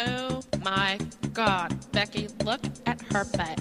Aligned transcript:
Oh 0.00 0.42
my 0.62 0.96
god, 1.32 1.74
Becky, 1.90 2.28
look 2.44 2.60
at 2.86 3.00
her 3.12 3.24
butt. 3.24 3.60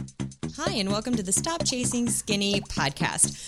Hi, 0.56 0.74
and 0.74 0.88
welcome 0.88 1.16
to 1.16 1.24
the 1.24 1.32
Stop 1.32 1.66
Chasing 1.66 2.08
Skinny 2.08 2.62
podcast. 2.62 3.44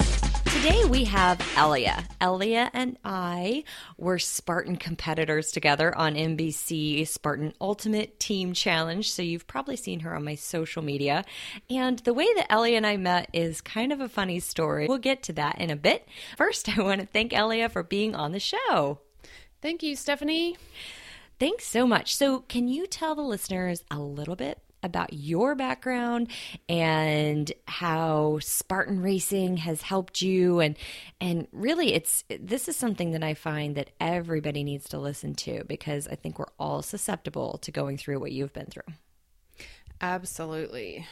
Today 0.45 0.83
we 0.85 1.03
have 1.03 1.39
Elia. 1.55 2.07
Elia 2.19 2.71
and 2.73 2.97
I 3.05 3.63
were 3.99 4.17
Spartan 4.17 4.77
competitors 4.77 5.51
together 5.51 5.95
on 5.95 6.15
NBC 6.15 7.07
Spartan 7.07 7.53
Ultimate 7.61 8.19
Team 8.19 8.53
Challenge. 8.53 9.11
So 9.11 9.21
you've 9.21 9.45
probably 9.45 9.75
seen 9.75 9.99
her 9.99 10.15
on 10.15 10.23
my 10.23 10.33
social 10.33 10.81
media. 10.81 11.25
And 11.69 11.99
the 11.99 12.13
way 12.15 12.27
that 12.37 12.51
Elia 12.51 12.77
and 12.77 12.87
I 12.87 12.97
met 12.97 13.29
is 13.33 13.61
kind 13.61 13.93
of 13.93 14.01
a 14.01 14.09
funny 14.09 14.39
story. 14.39 14.87
We'll 14.87 14.97
get 14.97 15.21
to 15.23 15.33
that 15.33 15.61
in 15.61 15.69
a 15.69 15.75
bit. 15.75 16.07
First, 16.37 16.67
I 16.75 16.81
want 16.81 17.01
to 17.01 17.07
thank 17.07 17.33
Elia 17.33 17.69
for 17.69 17.83
being 17.83 18.15
on 18.15 18.31
the 18.31 18.39
show. 18.39 19.01
Thank 19.61 19.83
you, 19.83 19.95
Stephanie. 19.95 20.57
Thanks 21.39 21.65
so 21.65 21.87
much. 21.87 22.15
So, 22.15 22.39
can 22.41 22.67
you 22.67 22.85
tell 22.85 23.15
the 23.15 23.21
listeners 23.21 23.83
a 23.89 23.97
little 23.97 24.35
bit 24.35 24.61
about 24.83 25.13
your 25.13 25.55
background 25.55 26.29
and 26.67 27.51
how 27.67 28.39
Spartan 28.41 29.01
racing 29.01 29.57
has 29.57 29.81
helped 29.81 30.21
you 30.21 30.59
and 30.59 30.77
and 31.19 31.47
really 31.51 31.93
it's 31.93 32.23
this 32.29 32.69
is 32.69 32.75
something 32.77 33.11
that 33.11 33.23
I 33.23 33.33
find 33.33 33.75
that 33.75 33.89
everybody 33.99 34.63
needs 34.63 34.87
to 34.89 34.99
listen 34.99 35.35
to 35.35 35.63
because 35.65 36.07
I 36.07 36.15
think 36.15 36.39
we're 36.39 36.45
all 36.57 36.81
susceptible 36.81 37.57
to 37.59 37.71
going 37.71 37.97
through 37.97 38.19
what 38.19 38.31
you've 38.31 38.53
been 38.53 38.67
through. 38.67 38.93
Absolutely. 40.01 41.05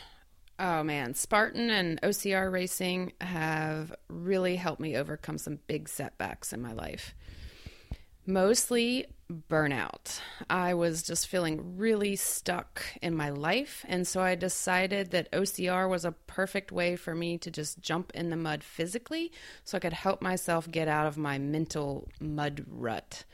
Oh 0.59 0.81
man, 0.83 1.13
Spartan 1.13 1.69
and 1.69 2.01
OCR 2.01 2.51
racing 2.51 3.13
have 3.21 3.93
really 4.07 4.55
helped 4.55 4.81
me 4.81 4.95
overcome 4.95 5.37
some 5.37 5.59
big 5.67 5.87
setbacks 5.89 6.53
in 6.53 6.61
my 6.61 6.71
life. 6.71 7.13
Mostly 8.25 9.05
burnout. 9.31 10.19
I 10.49 10.73
was 10.73 11.03
just 11.03 11.27
feeling 11.27 11.77
really 11.77 12.15
stuck 12.15 12.83
in 13.01 13.15
my 13.15 13.29
life. 13.29 13.85
And 13.87 14.07
so 14.07 14.21
I 14.21 14.35
decided 14.35 15.11
that 15.11 15.31
OCR 15.31 15.89
was 15.89 16.05
a 16.05 16.11
perfect 16.11 16.71
way 16.71 16.95
for 16.95 17.13
me 17.13 17.37
to 17.39 17.51
just 17.51 17.81
jump 17.81 18.11
in 18.13 18.29
the 18.29 18.37
mud 18.37 18.63
physically 18.63 19.31
so 19.63 19.77
I 19.77 19.79
could 19.79 19.93
help 19.93 20.21
myself 20.21 20.69
get 20.69 20.87
out 20.87 21.07
of 21.07 21.17
my 21.17 21.37
mental 21.37 22.07
mud 22.19 22.65
rut. 22.67 23.25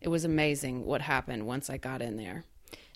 It 0.00 0.08
was 0.08 0.24
amazing 0.24 0.84
what 0.84 1.02
happened 1.02 1.46
once 1.46 1.70
I 1.70 1.76
got 1.76 2.02
in 2.02 2.16
there. 2.16 2.44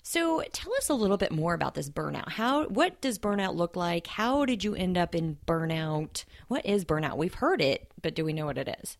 So 0.03 0.43
tell 0.53 0.73
us 0.75 0.89
a 0.89 0.93
little 0.93 1.17
bit 1.17 1.31
more 1.31 1.53
about 1.53 1.75
this 1.75 1.89
burnout. 1.89 2.29
How 2.29 2.65
what 2.67 2.99
does 3.01 3.19
burnout 3.19 3.55
look 3.55 3.75
like? 3.75 4.07
How 4.07 4.45
did 4.45 4.63
you 4.63 4.73
end 4.73 4.97
up 4.97 5.13
in 5.13 5.37
burnout? 5.45 6.23
What 6.47 6.65
is 6.65 6.85
burnout? 6.85 7.17
We've 7.17 7.33
heard 7.33 7.61
it, 7.61 7.91
but 8.01 8.15
do 8.15 8.25
we 8.25 8.33
know 8.33 8.45
what 8.45 8.57
it 8.57 8.75
is? 8.81 8.97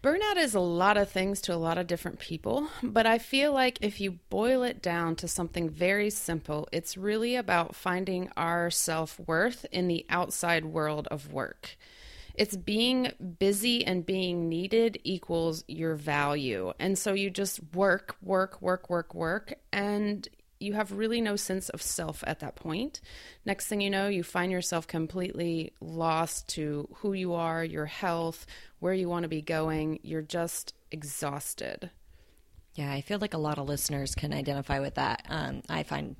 Burnout 0.00 0.36
is 0.36 0.54
a 0.54 0.60
lot 0.60 0.96
of 0.96 1.10
things 1.10 1.40
to 1.40 1.54
a 1.54 1.56
lot 1.56 1.76
of 1.76 1.88
different 1.88 2.20
people, 2.20 2.68
but 2.84 3.04
I 3.04 3.18
feel 3.18 3.52
like 3.52 3.78
if 3.80 4.00
you 4.00 4.12
boil 4.30 4.62
it 4.62 4.80
down 4.80 5.16
to 5.16 5.26
something 5.26 5.68
very 5.68 6.08
simple, 6.08 6.68
it's 6.70 6.96
really 6.96 7.34
about 7.34 7.74
finding 7.74 8.30
our 8.36 8.70
self 8.70 9.18
worth 9.18 9.66
in 9.72 9.88
the 9.88 10.06
outside 10.08 10.64
world 10.64 11.08
of 11.10 11.32
work. 11.32 11.76
It's 12.36 12.56
being 12.56 13.10
busy 13.40 13.84
and 13.84 14.06
being 14.06 14.48
needed 14.48 15.00
equals 15.02 15.64
your 15.66 15.96
value. 15.96 16.72
And 16.78 16.96
so 16.96 17.12
you 17.12 17.28
just 17.28 17.58
work, 17.74 18.14
work, 18.22 18.62
work, 18.62 18.88
work, 18.88 19.12
work, 19.12 19.54
and 19.72 20.28
you 20.60 20.72
have 20.74 20.92
really 20.92 21.20
no 21.20 21.36
sense 21.36 21.68
of 21.68 21.82
self 21.82 22.24
at 22.26 22.40
that 22.40 22.56
point. 22.56 23.00
Next 23.44 23.66
thing 23.66 23.80
you 23.80 23.90
know, 23.90 24.08
you 24.08 24.22
find 24.22 24.50
yourself 24.50 24.86
completely 24.86 25.72
lost 25.80 26.48
to 26.50 26.88
who 26.96 27.12
you 27.12 27.34
are, 27.34 27.64
your 27.64 27.86
health, 27.86 28.46
where 28.80 28.94
you 28.94 29.08
want 29.08 29.24
to 29.24 29.28
be 29.28 29.42
going. 29.42 30.00
You're 30.02 30.22
just 30.22 30.74
exhausted. 30.90 31.90
Yeah, 32.78 32.92
I 32.92 33.00
feel 33.00 33.18
like 33.18 33.34
a 33.34 33.38
lot 33.38 33.58
of 33.58 33.66
listeners 33.66 34.14
can 34.14 34.32
identify 34.32 34.78
with 34.78 34.94
that. 34.94 35.26
Um, 35.28 35.62
I 35.68 35.82
find 35.82 36.14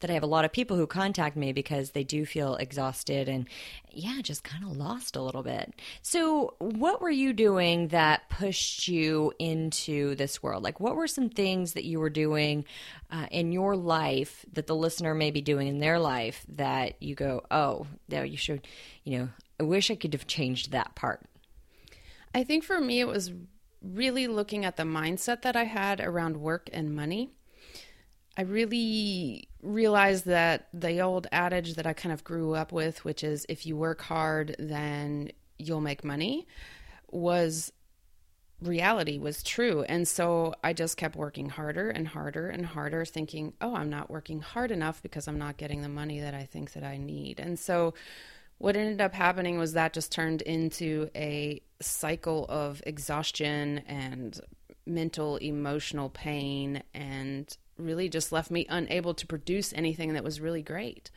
that 0.00 0.08
I 0.08 0.14
have 0.14 0.22
a 0.22 0.26
lot 0.26 0.46
of 0.46 0.52
people 0.52 0.74
who 0.74 0.86
contact 0.86 1.36
me 1.36 1.52
because 1.52 1.90
they 1.90 2.02
do 2.02 2.24
feel 2.24 2.54
exhausted 2.54 3.28
and, 3.28 3.46
yeah, 3.92 4.22
just 4.22 4.42
kind 4.42 4.64
of 4.64 4.74
lost 4.74 5.16
a 5.16 5.20
little 5.20 5.42
bit. 5.42 5.74
So, 6.00 6.54
what 6.60 7.02
were 7.02 7.10
you 7.10 7.34
doing 7.34 7.88
that 7.88 8.30
pushed 8.30 8.88
you 8.88 9.34
into 9.38 10.14
this 10.14 10.42
world? 10.42 10.64
Like, 10.64 10.80
what 10.80 10.96
were 10.96 11.08
some 11.08 11.28
things 11.28 11.74
that 11.74 11.84
you 11.84 12.00
were 12.00 12.08
doing 12.08 12.64
uh, 13.10 13.26
in 13.30 13.52
your 13.52 13.76
life 13.76 14.46
that 14.54 14.66
the 14.66 14.74
listener 14.74 15.14
may 15.14 15.30
be 15.30 15.42
doing 15.42 15.68
in 15.68 15.78
their 15.78 15.98
life 15.98 16.42
that 16.48 17.02
you 17.02 17.16
go, 17.16 17.42
oh, 17.50 17.86
no, 18.08 18.22
you 18.22 18.38
should, 18.38 18.66
you 19.04 19.18
know, 19.18 19.28
I 19.60 19.64
wish 19.64 19.90
I 19.90 19.94
could 19.94 20.14
have 20.14 20.26
changed 20.26 20.72
that 20.72 20.94
part? 20.94 21.20
I 22.34 22.44
think 22.44 22.64
for 22.64 22.80
me, 22.80 23.00
it 23.00 23.08
was 23.08 23.30
really 23.82 24.26
looking 24.26 24.64
at 24.64 24.76
the 24.76 24.82
mindset 24.82 25.42
that 25.42 25.56
I 25.56 25.64
had 25.64 26.00
around 26.00 26.36
work 26.36 26.68
and 26.72 26.94
money. 26.94 27.30
I 28.36 28.42
really 28.42 29.48
realized 29.62 30.26
that 30.26 30.68
the 30.72 31.00
old 31.00 31.26
adage 31.32 31.74
that 31.74 31.86
I 31.86 31.92
kind 31.92 32.12
of 32.12 32.22
grew 32.24 32.54
up 32.54 32.72
with, 32.72 33.04
which 33.04 33.24
is 33.24 33.44
if 33.48 33.66
you 33.66 33.76
work 33.76 34.02
hard, 34.02 34.54
then 34.58 35.32
you'll 35.58 35.80
make 35.80 36.04
money, 36.04 36.46
was 37.10 37.72
reality, 38.60 39.18
was 39.18 39.42
true. 39.42 39.82
And 39.82 40.06
so 40.06 40.54
I 40.62 40.72
just 40.72 40.96
kept 40.96 41.16
working 41.16 41.48
harder 41.48 41.90
and 41.90 42.06
harder 42.08 42.48
and 42.48 42.66
harder, 42.66 43.04
thinking, 43.04 43.54
oh, 43.60 43.74
I'm 43.74 43.90
not 43.90 44.10
working 44.10 44.40
hard 44.40 44.70
enough 44.70 45.02
because 45.02 45.28
I'm 45.28 45.38
not 45.38 45.56
getting 45.56 45.82
the 45.82 45.88
money 45.88 46.20
that 46.20 46.34
I 46.34 46.44
think 46.44 46.72
that 46.72 46.84
I 46.84 46.96
need. 46.96 47.40
And 47.40 47.58
so 47.58 47.94
what 48.58 48.76
ended 48.76 49.00
up 49.00 49.14
happening 49.14 49.58
was 49.58 49.72
that 49.72 49.92
just 49.92 50.12
turned 50.12 50.42
into 50.42 51.10
a 51.14 51.62
cycle 51.80 52.44
of 52.48 52.82
exhaustion 52.86 53.78
and 53.86 54.40
mental 54.86 55.36
emotional 55.36 56.10
pain 56.10 56.82
and 56.94 57.56
really 57.76 58.08
just 58.08 58.32
left 58.32 58.50
me 58.50 58.66
unable 58.68 59.14
to 59.14 59.26
produce 59.26 59.72
anything 59.72 60.14
that 60.14 60.24
was 60.24 60.40
really 60.40 60.62
great 60.62 61.10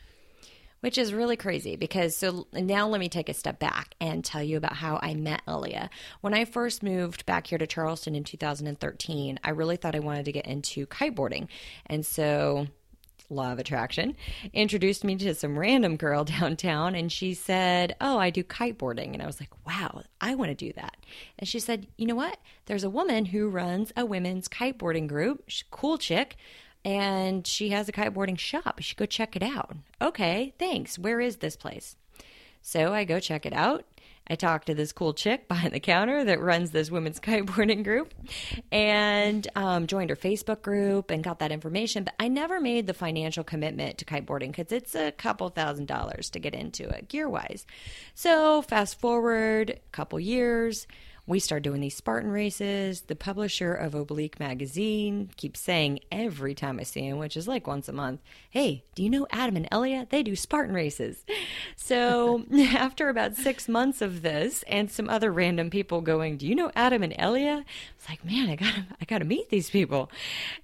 which 0.81 0.97
is 0.97 1.13
really 1.13 1.37
crazy 1.37 1.75
because 1.75 2.15
so 2.15 2.47
now 2.53 2.87
let 2.87 2.99
me 2.99 3.07
take 3.07 3.29
a 3.29 3.33
step 3.33 3.59
back 3.59 3.95
and 4.01 4.25
tell 4.25 4.43
you 4.43 4.57
about 4.57 4.73
how 4.73 4.99
I 5.01 5.13
met 5.13 5.41
Elia. 5.47 5.89
When 6.21 6.33
I 6.33 6.45
first 6.45 6.83
moved 6.83 7.25
back 7.25 7.47
here 7.47 7.59
to 7.59 7.67
Charleston 7.67 8.15
in 8.15 8.23
2013, 8.23 9.39
I 9.43 9.51
really 9.51 9.77
thought 9.77 9.95
I 9.95 9.99
wanted 9.99 10.25
to 10.25 10.31
get 10.31 10.47
into 10.47 10.87
kiteboarding. 10.87 11.47
And 11.85 12.05
so 12.05 12.67
law 13.31 13.51
of 13.51 13.59
attraction, 13.59 14.15
introduced 14.53 15.03
me 15.03 15.15
to 15.17 15.33
some 15.33 15.57
random 15.57 15.97
girl 15.97 16.23
downtown 16.25 16.95
and 16.95 17.11
she 17.11 17.33
said, 17.33 17.95
Oh, 18.01 18.17
I 18.17 18.29
do 18.29 18.43
kiteboarding. 18.43 19.13
And 19.13 19.21
I 19.21 19.25
was 19.25 19.39
like, 19.39 19.51
Wow, 19.65 20.03
I 20.19 20.35
want 20.35 20.49
to 20.49 20.55
do 20.55 20.73
that. 20.73 20.97
And 21.39 21.47
she 21.47 21.59
said, 21.59 21.87
You 21.97 22.07
know 22.07 22.15
what? 22.15 22.37
There's 22.65 22.83
a 22.83 22.89
woman 22.89 23.25
who 23.25 23.49
runs 23.49 23.91
a 23.95 24.05
women's 24.05 24.47
kiteboarding 24.47 25.07
group, 25.07 25.43
She's 25.47 25.63
cool 25.71 25.97
chick, 25.97 26.35
and 26.83 27.45
she 27.45 27.69
has 27.69 27.87
a 27.87 27.91
kiteboarding 27.91 28.39
shop. 28.39 28.75
You 28.77 28.83
should 28.83 28.97
go 28.97 29.05
check 29.05 29.35
it 29.35 29.43
out. 29.43 29.75
Okay, 30.01 30.53
thanks. 30.57 30.97
Where 30.97 31.19
is 31.19 31.37
this 31.37 31.55
place? 31.55 31.95
So 32.61 32.93
I 32.93 33.05
go 33.05 33.19
check 33.19 33.45
it 33.45 33.53
out. 33.53 33.85
I 34.31 34.35
talked 34.35 34.67
to 34.67 34.73
this 34.73 34.93
cool 34.93 35.13
chick 35.13 35.49
behind 35.49 35.73
the 35.73 35.81
counter 35.81 36.23
that 36.23 36.39
runs 36.39 36.71
this 36.71 36.89
women's 36.89 37.19
kiteboarding 37.19 37.83
group 37.83 38.13
and 38.71 39.45
um, 39.57 39.87
joined 39.87 40.09
her 40.09 40.15
Facebook 40.15 40.61
group 40.61 41.11
and 41.11 41.21
got 41.21 41.39
that 41.39 41.51
information. 41.51 42.05
But 42.05 42.13
I 42.17 42.29
never 42.29 42.61
made 42.61 42.87
the 42.87 42.93
financial 42.93 43.43
commitment 43.43 43.97
to 43.97 44.05
kiteboarding 44.05 44.55
because 44.55 44.71
it's 44.71 44.95
a 44.95 45.11
couple 45.11 45.49
thousand 45.49 45.87
dollars 45.87 46.29
to 46.29 46.39
get 46.39 46.55
into 46.55 46.87
it 46.87 47.09
gear 47.09 47.27
wise. 47.27 47.65
So, 48.15 48.61
fast 48.61 49.01
forward 49.01 49.71
a 49.71 49.91
couple 49.91 50.17
years, 50.17 50.87
we 51.31 51.39
start 51.39 51.63
doing 51.63 51.79
these 51.79 51.95
Spartan 51.95 52.29
races. 52.29 53.01
The 53.01 53.15
publisher 53.15 53.73
of 53.73 53.95
Oblique 53.95 54.39
magazine 54.39 55.31
keeps 55.37 55.61
saying 55.61 56.01
every 56.11 56.53
time 56.53 56.77
I 56.77 56.83
see 56.83 57.07
him, 57.07 57.17
which 57.17 57.37
is 57.37 57.47
like 57.47 57.65
once 57.65 57.87
a 57.87 57.93
month, 57.93 58.21
Hey, 58.49 58.83
do 58.95 59.01
you 59.01 59.09
know 59.09 59.25
Adam 59.31 59.55
and 59.55 59.67
Elia? 59.71 60.07
They 60.09 60.23
do 60.23 60.35
Spartan 60.35 60.75
races. 60.75 61.25
So 61.75 62.45
after 62.53 63.09
about 63.09 63.35
six 63.35 63.67
months 63.67 64.01
of 64.01 64.21
this 64.21 64.63
and 64.67 64.91
some 64.91 65.09
other 65.09 65.31
random 65.31 65.69
people 65.69 66.01
going, 66.01 66.37
Do 66.37 66.47
you 66.47 66.53
know 66.53 66.71
Adam 66.75 67.01
and 67.01 67.13
Elia? 67.17 67.65
It's 67.97 68.07
like, 68.07 68.23
man, 68.23 68.49
I 68.49 68.55
gotta 68.55 68.85
I 69.01 69.05
gotta 69.05 69.25
meet 69.25 69.49
these 69.49 69.69
people. 69.69 70.11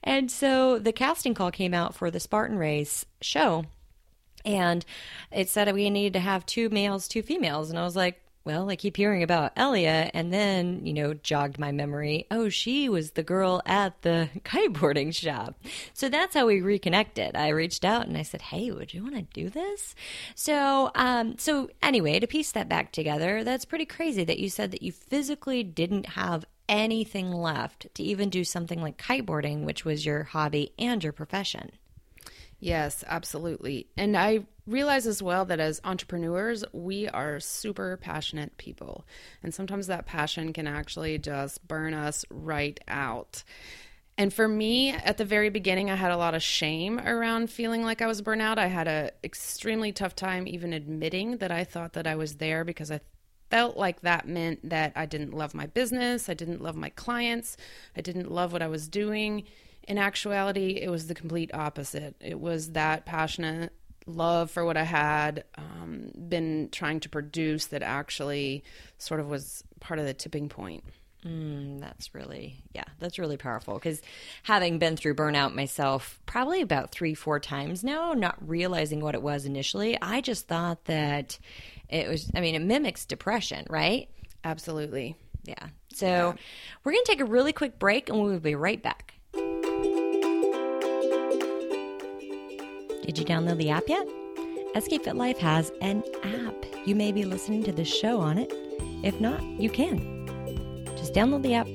And 0.03 0.29
so 0.29 0.79
the 0.79 0.91
casting 0.91 1.33
call 1.33 1.49
came 1.49 1.73
out 1.73 1.95
for 1.95 2.11
the 2.11 2.19
Spartan 2.19 2.57
race 2.57 3.05
show. 3.21 3.65
And 4.45 4.85
it 5.31 5.49
said 5.49 5.73
we 5.73 5.89
needed 5.89 6.13
to 6.13 6.19
have 6.19 6.45
two 6.45 6.69
males, 6.69 7.07
two 7.07 7.21
females. 7.21 7.69
And 7.69 7.79
I 7.79 7.83
was 7.83 7.95
like, 7.95 8.21
well, 8.47 8.69
I 8.69 8.77
keep 8.77 8.95
hearing 8.95 9.23
about 9.23 9.51
Elia, 9.57 10.09
and 10.13 10.31
then, 10.31 10.85
you 10.85 10.93
know, 10.93 11.13
jogged 11.13 11.59
my 11.59 11.73
memory. 11.73 12.25
Oh, 12.31 12.47
she 12.47 12.87
was 12.87 13.11
the 13.11 13.21
girl 13.21 13.61
at 13.65 14.01
the 14.03 14.29
kiteboarding 14.45 15.13
shop. 15.13 15.59
So 15.93 16.07
that's 16.07 16.33
how 16.33 16.47
we 16.47 16.61
reconnected. 16.61 17.35
I 17.35 17.49
reached 17.49 17.83
out 17.83 18.07
and 18.07 18.17
I 18.17 18.21
said, 18.21 18.43
Hey, 18.43 18.71
would 18.71 18.93
you 18.93 19.03
want 19.03 19.15
to 19.15 19.23
do 19.33 19.49
this? 19.49 19.95
So, 20.33 20.91
um, 20.95 21.37
so 21.37 21.69
anyway, 21.83 22.19
to 22.19 22.25
piece 22.25 22.53
that 22.53 22.69
back 22.69 22.93
together, 22.93 23.43
that's 23.43 23.65
pretty 23.65 23.85
crazy 23.85 24.23
that 24.23 24.39
you 24.39 24.49
said 24.49 24.71
that 24.71 24.81
you 24.81 24.93
physically 24.93 25.61
didn't 25.61 26.05
have 26.11 26.45
anything 26.69 27.33
left 27.33 27.93
to 27.95 28.03
even 28.03 28.29
do 28.29 28.45
something 28.45 28.81
like 28.81 28.97
kiteboarding, 28.97 29.65
which 29.65 29.83
was 29.83 30.05
your 30.05 30.23
hobby 30.23 30.71
and 30.79 31.03
your 31.03 31.11
profession. 31.11 31.71
Yes, 32.59 33.03
absolutely. 33.07 33.87
And 33.97 34.17
I 34.17 34.45
realize 34.65 35.05
as 35.05 35.21
well 35.21 35.45
that 35.45 35.59
as 35.59 35.79
entrepreneurs, 35.83 36.63
we 36.73 37.07
are 37.07 37.39
super 37.39 37.97
passionate 37.97 38.57
people. 38.57 39.05
And 39.43 39.53
sometimes 39.53 39.87
that 39.87 40.05
passion 40.07 40.53
can 40.53 40.67
actually 40.67 41.17
just 41.19 41.67
burn 41.67 41.93
us 41.93 42.25
right 42.29 42.79
out. 42.87 43.43
And 44.17 44.33
for 44.33 44.47
me, 44.47 44.89
at 44.89 45.17
the 45.17 45.25
very 45.25 45.49
beginning, 45.49 45.91
I 45.91 45.95
had 45.95 46.11
a 46.11 46.17
lot 46.17 46.33
of 46.33 46.41
shame 46.41 46.99
around 46.99 47.51
feeling 47.51 47.83
like 47.83 48.01
I 48.01 48.07
was 48.07 48.23
burnout. 48.23 48.57
I 48.57 48.65
had 48.65 48.87
a 48.87 49.11
extremely 49.23 49.91
tough 49.91 50.15
time 50.15 50.47
even 50.47 50.73
admitting 50.73 51.37
that 51.37 51.51
I 51.51 51.63
thought 51.63 51.93
that 51.93 52.07
I 52.07 52.15
was 52.15 52.37
there 52.37 52.63
because 52.63 52.89
I 52.89 52.99
felt 53.51 53.77
like 53.77 54.01
that 54.01 54.27
meant 54.27 54.67
that 54.69 54.91
I 54.95 55.05
didn't 55.05 55.33
love 55.33 55.53
my 55.53 55.67
business, 55.67 56.27
I 56.27 56.33
didn't 56.33 56.61
love 56.61 56.75
my 56.75 56.89
clients, 56.89 57.55
I 57.95 58.01
didn't 58.01 58.31
love 58.31 58.51
what 58.51 58.63
I 58.63 58.67
was 58.67 58.87
doing. 58.87 59.43
In 59.87 59.97
actuality, 59.97 60.79
it 60.81 60.89
was 60.89 61.07
the 61.07 61.15
complete 61.15 61.51
opposite. 61.53 62.15
It 62.19 62.39
was 62.39 62.71
that 62.71 63.05
passionate 63.05 63.71
love 64.05 64.49
for 64.51 64.63
what 64.65 64.77
I 64.77 64.83
had 64.83 65.43
um, 65.57 66.11
been 66.27 66.69
trying 66.71 66.99
to 67.01 67.09
produce 67.09 67.67
that 67.67 67.81
actually 67.83 68.63
sort 68.97 69.19
of 69.19 69.27
was 69.27 69.63
part 69.79 69.99
of 69.99 70.05
the 70.05 70.13
tipping 70.13 70.49
point. 70.49 70.83
Mm, 71.25 71.79
that's 71.81 72.13
really, 72.13 72.57
yeah, 72.73 72.85
that's 72.99 73.19
really 73.19 73.37
powerful 73.37 73.73
because 73.73 74.01
having 74.43 74.79
been 74.79 74.95
through 74.95 75.15
burnout 75.15 75.53
myself 75.53 76.19
probably 76.25 76.61
about 76.61 76.91
three, 76.91 77.13
four 77.13 77.39
times 77.39 77.83
now, 77.83 78.13
not 78.13 78.35
realizing 78.47 79.01
what 79.01 79.15
it 79.15 79.21
was 79.21 79.45
initially, 79.45 79.97
I 80.01 80.21
just 80.21 80.47
thought 80.47 80.85
that 80.85 81.37
it 81.89 82.07
was, 82.07 82.29
I 82.35 82.39
mean, 82.39 82.55
it 82.55 82.61
mimics 82.61 83.05
depression, 83.05 83.65
right? 83.69 84.09
Absolutely. 84.43 85.15
Yeah. 85.43 85.67
So 85.93 86.07
yeah. 86.07 86.33
we're 86.83 86.91
going 86.91 87.03
to 87.03 87.11
take 87.11 87.21
a 87.21 87.25
really 87.25 87.51
quick 87.51 87.79
break 87.79 88.09
and 88.09 88.21
we'll 88.21 88.39
be 88.39 88.55
right 88.55 88.81
back. 88.81 89.15
Did 93.07 93.17
you 93.17 93.23
download 93.23 93.57
the 93.57 93.69
app 93.69 93.85
yet? 93.87 94.05
Escape 94.75 95.05
Fit 95.05 95.15
Life 95.15 95.37
has 95.37 95.71
an 95.79 96.03
app. 96.23 96.65
You 96.85 96.93
may 96.93 97.13
be 97.13 97.23
listening 97.23 97.63
to 97.63 97.71
this 97.71 97.87
show 97.87 98.19
on 98.19 98.37
it. 98.37 98.51
If 99.01 99.21
not, 99.21 99.41
you 99.41 99.69
can. 99.69 100.27
Just 100.97 101.13
download 101.13 101.41
the 101.41 101.53
app 101.53 101.67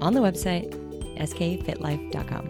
on 0.00 0.14
the 0.14 0.20
website, 0.20 0.72
skfitlife.com. 1.18 2.48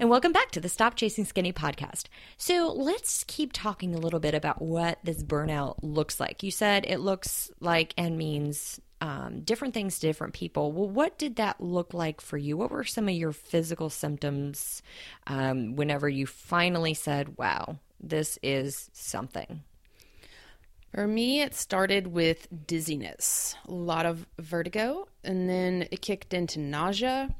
And 0.00 0.08
welcome 0.08 0.32
back 0.32 0.50
to 0.52 0.60
the 0.60 0.70
Stop 0.70 0.94
Chasing 0.94 1.26
Skinny 1.26 1.52
podcast. 1.52 2.06
So 2.38 2.72
let's 2.74 3.22
keep 3.24 3.52
talking 3.52 3.94
a 3.94 3.98
little 3.98 4.18
bit 4.18 4.32
about 4.34 4.62
what 4.62 4.98
this 5.04 5.22
burnout 5.22 5.74
looks 5.82 6.20
like. 6.20 6.42
You 6.42 6.50
said 6.50 6.86
it 6.88 7.00
looks 7.00 7.50
like 7.60 7.92
and 7.98 8.16
means 8.16 8.80
um, 9.02 9.40
different 9.40 9.74
things 9.74 9.98
to 9.98 10.06
different 10.06 10.32
people. 10.32 10.70
Well, 10.70 10.88
what 10.88 11.18
did 11.18 11.34
that 11.36 11.60
look 11.60 11.92
like 11.92 12.20
for 12.20 12.38
you? 12.38 12.56
What 12.56 12.70
were 12.70 12.84
some 12.84 13.08
of 13.08 13.14
your 13.14 13.32
physical 13.32 13.90
symptoms 13.90 14.80
um, 15.26 15.74
whenever 15.74 16.08
you 16.08 16.24
finally 16.24 16.94
said, 16.94 17.36
wow, 17.36 17.80
this 17.98 18.38
is 18.44 18.90
something? 18.92 19.64
For 20.94 21.08
me, 21.08 21.40
it 21.40 21.52
started 21.52 22.06
with 22.06 22.46
dizziness, 22.66 23.56
a 23.66 23.72
lot 23.72 24.06
of 24.06 24.24
vertigo, 24.38 25.08
and 25.24 25.48
then 25.50 25.88
it 25.90 26.00
kicked 26.00 26.32
into 26.32 26.60
nausea, 26.60 27.34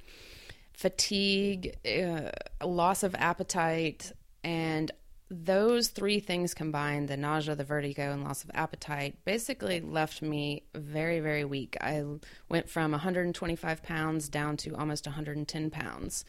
fatigue, 0.73 1.77
uh, 1.87 2.67
loss 2.67 3.05
of 3.05 3.15
appetite, 3.15 4.11
and 4.43 4.91
those 5.33 5.89
three 5.89 6.21
things 6.21 6.53
combined 6.53 7.09
the 7.09 7.17
nausea, 7.17 7.55
the 7.55 7.65
vertigo, 7.65 8.13
and 8.13 8.23
loss 8.23 8.45
of 8.45 8.51
appetite 8.53 9.17
basically 9.25 9.81
left 9.81 10.21
me 10.21 10.63
very, 10.75 11.21
very 11.21 11.45
weak. 11.45 11.75
I 11.81 12.05
went 12.51 12.69
from 12.69 12.91
125 12.91 13.83
pounds 13.83 14.29
down 14.29 14.59
to 14.59 14.77
almost 14.77 15.07
110 15.07 15.71
pounds. 15.71 16.27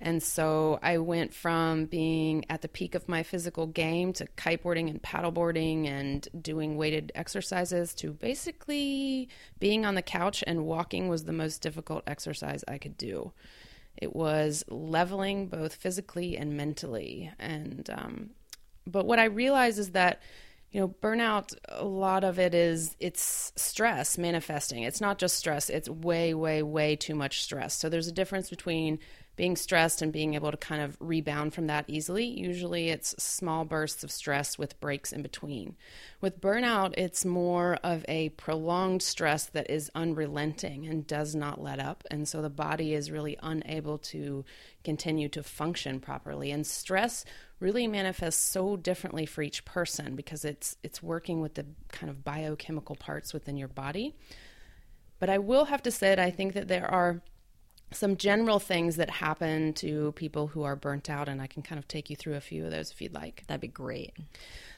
And 0.00 0.22
so 0.22 0.78
I 0.82 0.98
went 0.98 1.34
from 1.34 1.86
being 1.86 2.44
at 2.48 2.62
the 2.62 2.68
peak 2.68 2.94
of 2.94 3.08
my 3.08 3.24
physical 3.24 3.66
game 3.66 4.12
to 4.14 4.26
kiteboarding 4.36 4.88
and 4.88 5.02
paddleboarding 5.02 5.88
and 5.88 6.26
doing 6.40 6.76
weighted 6.76 7.10
exercises 7.16 7.92
to 7.94 8.12
basically 8.12 9.28
being 9.58 9.84
on 9.84 9.96
the 9.96 10.02
couch 10.02 10.44
and 10.46 10.64
walking 10.64 11.08
was 11.08 11.24
the 11.24 11.32
most 11.32 11.60
difficult 11.60 12.04
exercise 12.06 12.62
I 12.68 12.78
could 12.78 12.96
do. 12.96 13.32
It 13.96 14.14
was 14.14 14.64
leveling 14.68 15.46
both 15.46 15.74
physically 15.74 16.36
and 16.36 16.56
mentally. 16.56 17.30
And 17.38 17.88
um, 17.90 18.30
but 18.86 19.06
what 19.06 19.18
I 19.18 19.24
realize 19.24 19.78
is 19.78 19.90
that 19.92 20.22
you 20.70 20.80
know 20.80 20.88
burnout 20.88 21.54
a 21.68 21.84
lot 21.84 22.24
of 22.24 22.38
it 22.38 22.52
is 22.52 22.96
it's 22.98 23.52
stress 23.54 24.18
manifesting 24.18 24.82
it's 24.82 25.00
not 25.00 25.18
just 25.18 25.36
stress 25.36 25.70
it's 25.70 25.88
way 25.88 26.34
way 26.34 26.64
way 26.64 26.96
too 26.96 27.14
much 27.14 27.42
stress 27.42 27.74
so 27.74 27.88
there's 27.88 28.08
a 28.08 28.12
difference 28.12 28.50
between 28.50 28.98
being 29.36 29.56
stressed 29.56 30.00
and 30.00 30.12
being 30.12 30.34
able 30.34 30.50
to 30.50 30.56
kind 30.56 30.80
of 30.80 30.96
rebound 31.00 31.52
from 31.52 31.66
that 31.66 31.84
easily. 31.88 32.24
Usually 32.24 32.90
it's 32.90 33.20
small 33.22 33.64
bursts 33.64 34.04
of 34.04 34.10
stress 34.10 34.58
with 34.58 34.78
breaks 34.80 35.12
in 35.12 35.22
between. 35.22 35.74
With 36.20 36.40
burnout, 36.40 36.94
it's 36.96 37.24
more 37.24 37.78
of 37.82 38.04
a 38.06 38.28
prolonged 38.30 39.02
stress 39.02 39.46
that 39.46 39.68
is 39.68 39.90
unrelenting 39.94 40.86
and 40.86 41.06
does 41.06 41.34
not 41.34 41.60
let 41.60 41.80
up. 41.80 42.04
And 42.10 42.28
so 42.28 42.42
the 42.42 42.50
body 42.50 42.94
is 42.94 43.10
really 43.10 43.36
unable 43.42 43.98
to 43.98 44.44
continue 44.84 45.28
to 45.30 45.42
function 45.42 45.98
properly. 45.98 46.52
And 46.52 46.66
stress 46.66 47.24
really 47.64 47.86
manifests 47.86 48.44
so 48.44 48.76
differently 48.76 49.24
for 49.24 49.40
each 49.40 49.64
person 49.64 50.14
because 50.14 50.44
it's 50.44 50.76
it's 50.82 51.02
working 51.02 51.40
with 51.40 51.54
the 51.54 51.64
kind 51.88 52.10
of 52.10 52.22
biochemical 52.22 52.94
parts 52.94 53.32
within 53.32 53.56
your 53.56 53.68
body. 53.68 54.14
But 55.18 55.30
I 55.30 55.38
will 55.38 55.64
have 55.64 55.82
to 55.84 55.90
say 55.90 56.10
that 56.10 56.18
I 56.18 56.30
think 56.30 56.52
that 56.52 56.68
there 56.68 56.86
are 56.86 57.22
some 57.94 58.16
general 58.16 58.58
things 58.58 58.96
that 58.96 59.10
happen 59.10 59.72
to 59.74 60.12
people 60.12 60.48
who 60.48 60.62
are 60.62 60.76
burnt 60.76 61.08
out, 61.08 61.28
and 61.28 61.40
I 61.40 61.46
can 61.46 61.62
kind 61.62 61.78
of 61.78 61.88
take 61.88 62.10
you 62.10 62.16
through 62.16 62.34
a 62.34 62.40
few 62.40 62.64
of 62.64 62.70
those 62.70 62.90
if 62.90 63.00
you'd 63.00 63.14
like. 63.14 63.44
That'd 63.46 63.60
be 63.60 63.68
great. 63.68 64.12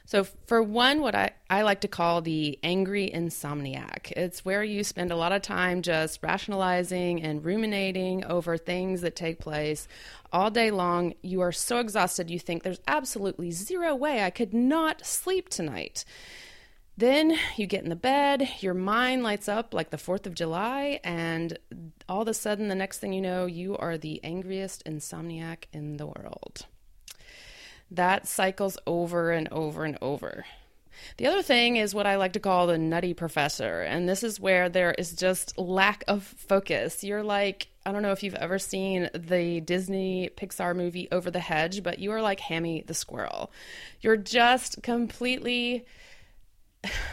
So, 0.05 0.23
for 0.23 0.63
one, 0.63 1.01
what 1.01 1.15
I, 1.15 1.31
I 1.49 1.63
like 1.63 1.81
to 1.81 1.89
call 1.89 2.21
the 2.21 2.57
angry 2.63 3.11
insomniac, 3.13 4.13
it's 4.13 4.45
where 4.45 4.63
you 4.63 4.85
spend 4.85 5.11
a 5.11 5.17
lot 5.17 5.33
of 5.33 5.41
time 5.41 5.81
just 5.81 6.23
rationalizing 6.23 7.21
and 7.21 7.43
ruminating 7.43 8.23
over 8.23 8.57
things 8.57 9.01
that 9.01 9.17
take 9.17 9.39
place 9.39 9.85
all 10.31 10.49
day 10.49 10.71
long. 10.71 11.13
You 11.21 11.41
are 11.41 11.51
so 11.51 11.79
exhausted, 11.79 12.31
you 12.31 12.39
think 12.39 12.63
there's 12.63 12.79
absolutely 12.87 13.51
zero 13.51 13.93
way 13.95 14.23
I 14.23 14.29
could 14.29 14.53
not 14.53 15.05
sleep 15.05 15.49
tonight. 15.49 16.05
Then 16.97 17.37
you 17.55 17.67
get 17.67 17.83
in 17.83 17.89
the 17.89 17.95
bed, 17.95 18.49
your 18.59 18.73
mind 18.73 19.21
lights 19.21 19.47
up 19.47 19.71
like 19.71 19.91
the 19.91 19.97
4th 19.97 20.25
of 20.25 20.33
July, 20.33 20.99
and 21.03 21.57
all 22.09 22.23
of 22.23 22.27
a 22.27 22.33
sudden, 22.33 22.69
the 22.69 22.75
next 22.75 22.97
thing 22.97 23.13
you 23.13 23.21
know, 23.21 23.45
you 23.45 23.77
are 23.77 23.99
the 23.99 24.19
angriest 24.23 24.83
insomniac 24.83 25.65
in 25.71 25.97
the 25.97 26.07
world. 26.07 26.65
That 27.91 28.27
cycles 28.27 28.79
over 28.87 29.31
and 29.31 29.47
over 29.49 29.85
and 29.85 29.97
over. 30.01 30.45
The 31.17 31.27
other 31.27 31.43
thing 31.43 31.77
is 31.77 31.93
what 31.93 32.07
I 32.07 32.15
like 32.15 32.33
to 32.33 32.39
call 32.39 32.65
the 32.65 32.79
nutty 32.79 33.13
professor, 33.13 33.81
and 33.81 34.09
this 34.09 34.23
is 34.23 34.39
where 34.39 34.67
there 34.67 34.93
is 34.93 35.13
just 35.13 35.55
lack 35.55 36.03
of 36.07 36.23
focus. 36.23 37.03
You're 37.03 37.21
like, 37.21 37.67
I 37.85 37.91
don't 37.91 38.01
know 38.01 38.11
if 38.11 38.23
you've 38.23 38.33
ever 38.33 38.57
seen 38.57 39.07
the 39.13 39.61
Disney 39.61 40.31
Pixar 40.35 40.75
movie 40.75 41.07
Over 41.11 41.29
the 41.29 41.39
Hedge, 41.39 41.83
but 41.83 41.99
you 41.99 42.11
are 42.11 42.23
like 42.23 42.39
Hammy 42.39 42.83
the 42.87 42.95
squirrel. 42.95 43.51
You're 44.01 44.17
just 44.17 44.81
completely 44.81 45.85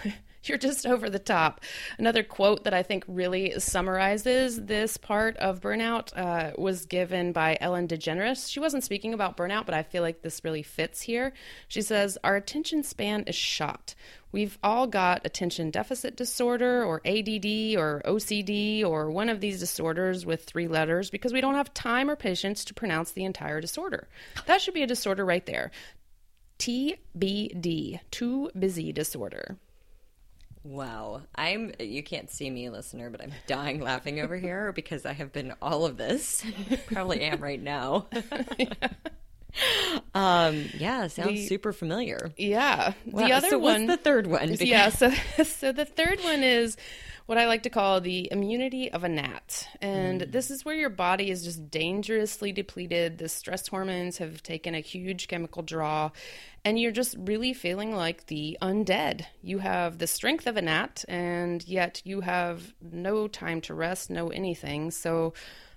you're 0.49 0.59
just 0.59 0.87
over 0.87 1.09
the 1.11 1.19
top. 1.19 1.61
Another 1.99 2.23
quote 2.23 2.64
that 2.64 2.75
I 2.75 2.83
think 2.83 3.04
really 3.07 3.59
summarizes 3.59 4.62
this 4.62 4.97
part 4.97 5.37
of 5.38 5.61
burnout 5.61 6.16
uh, 6.16 6.52
was 6.59 6.87
given 6.87 7.33
by 7.33 7.57
Ellen 7.61 7.88
DeGeneres. 7.88 8.50
She 8.50 8.61
wasn't 8.61 8.85
speaking 8.85 9.14
about 9.14 9.37
burnout, 9.37 9.66
but 9.66 9.75
I 9.75 9.83
feel 9.83 10.02
like 10.02 10.23
this 10.23 10.45
really 10.45 10.62
fits 10.62 11.02
here. 11.02 11.33
She 11.69 11.83
says, 11.83 12.19
Our 12.25 12.37
attention 12.37 12.83
span 12.83 13.25
is 13.26 13.35
shot. 13.35 13.95
We've 14.33 14.59
all 14.64 14.88
got 14.88 15.25
attention 15.25 15.71
deficit 15.71 16.16
disorder 16.16 16.85
or 16.85 17.00
ADD 17.04 17.76
or 17.76 18.02
OCD 18.04 18.85
or 18.85 19.11
one 19.11 19.28
of 19.28 19.40
these 19.40 19.61
disorders 19.61 20.26
with 20.26 20.43
three 20.43 20.66
letters 20.66 21.09
because 21.09 21.33
we 21.33 21.40
don't 21.40 21.54
have 21.54 21.73
time 21.73 22.11
or 22.11 22.16
patience 22.16 22.64
to 22.64 22.75
pronounce 22.75 23.12
the 23.12 23.25
entire 23.25 23.61
disorder. 23.61 24.09
That 24.47 24.61
should 24.61 24.75
be 24.75 24.83
a 24.83 24.88
disorder 24.88 25.25
right 25.25 25.47
there. 25.47 25.71
TBD, 26.59 28.00
too 28.11 28.50
busy 28.59 28.93
disorder. 28.93 29.57
Wow. 30.64 31.21
I'm 31.35 31.73
you 31.78 32.02
can't 32.02 32.30
see 32.30 32.49
me 32.49 32.71
listener, 32.71 33.11
but 33.11 33.23
I'm 33.23 33.33
dying 33.47 33.80
laughing 33.80 34.21
over 34.21 34.37
here 34.37 34.73
because 34.75 35.04
I 35.04 35.12
have 35.12 35.33
been 35.33 35.52
all 35.61 35.85
of 35.85 35.97
this. 35.99 36.44
Probably 36.87 37.21
am 37.21 37.40
right 37.40 37.62
now. 37.62 38.06
yeah. 38.59 38.64
Um 40.16 40.68
yeah, 40.76 41.06
sounds 41.06 41.30
the, 41.30 41.47
super 41.47 41.73
familiar. 41.73 42.33
Yeah. 42.37 42.94
The 43.06 43.30
other 43.30 43.50
so 43.50 43.59
one 43.61 43.87
what's 43.87 43.99
the 43.99 44.02
third 44.02 44.26
one? 44.26 44.49
Because... 44.49 44.62
Yeah, 44.62 44.88
so 44.88 45.12
so 45.44 45.71
the 45.71 45.85
third 45.85 46.18
one 46.25 46.42
is 46.42 46.76
what 47.26 47.38
I 47.38 47.47
like 47.47 47.62
to 47.62 47.71
call 47.71 48.00
the 48.00 48.28
immunity 48.31 48.93
of 48.93 49.02
a 49.02 49.09
gnat. 49.09 49.66
And 49.81 50.21
mm. 50.21 50.33
this 50.33 50.50
is 50.50 50.64
where 50.64 50.75
your 50.75 50.90
body 50.90 51.31
is 51.31 51.45
just 51.45 51.71
dangerously 51.71 52.52
depleted. 52.52 53.19
The 53.19 53.28
stress 53.28 53.66
hormones 53.66 54.19
have 54.19 54.43
taken 54.43 54.75
a 54.75 54.81
huge 54.81 55.26
chemical 55.28 55.62
draw, 55.62 56.11
and 56.64 56.78
you're 56.78 56.93
just 56.93 57.16
really 57.19 57.54
feeling 57.54 57.95
like 57.97 58.26
the 58.26 58.59
undead. 58.61 59.25
You 59.43 59.59
have 59.59 59.99
the 59.99 60.07
strength 60.07 60.47
of 60.47 60.57
a 60.57 60.62
gnat, 60.62 61.04
and 61.09 61.66
yet 61.66 62.02
you 62.04 62.21
have 62.21 62.75
no 62.83 63.26
time 63.26 63.61
to 63.62 63.75
rest, 63.75 64.11
no 64.11 64.28
anything. 64.28 64.90
So 64.90 65.33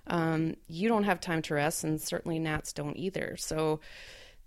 um, 0.06 0.54
you 0.66 0.88
don't 0.88 1.04
have 1.04 1.20
time 1.20 1.40
to 1.42 1.54
rest, 1.54 1.82
and 1.82 2.00
certainly 2.00 2.38
gnats 2.38 2.74
don't 2.74 2.96
either. 2.96 3.36
So 3.38 3.80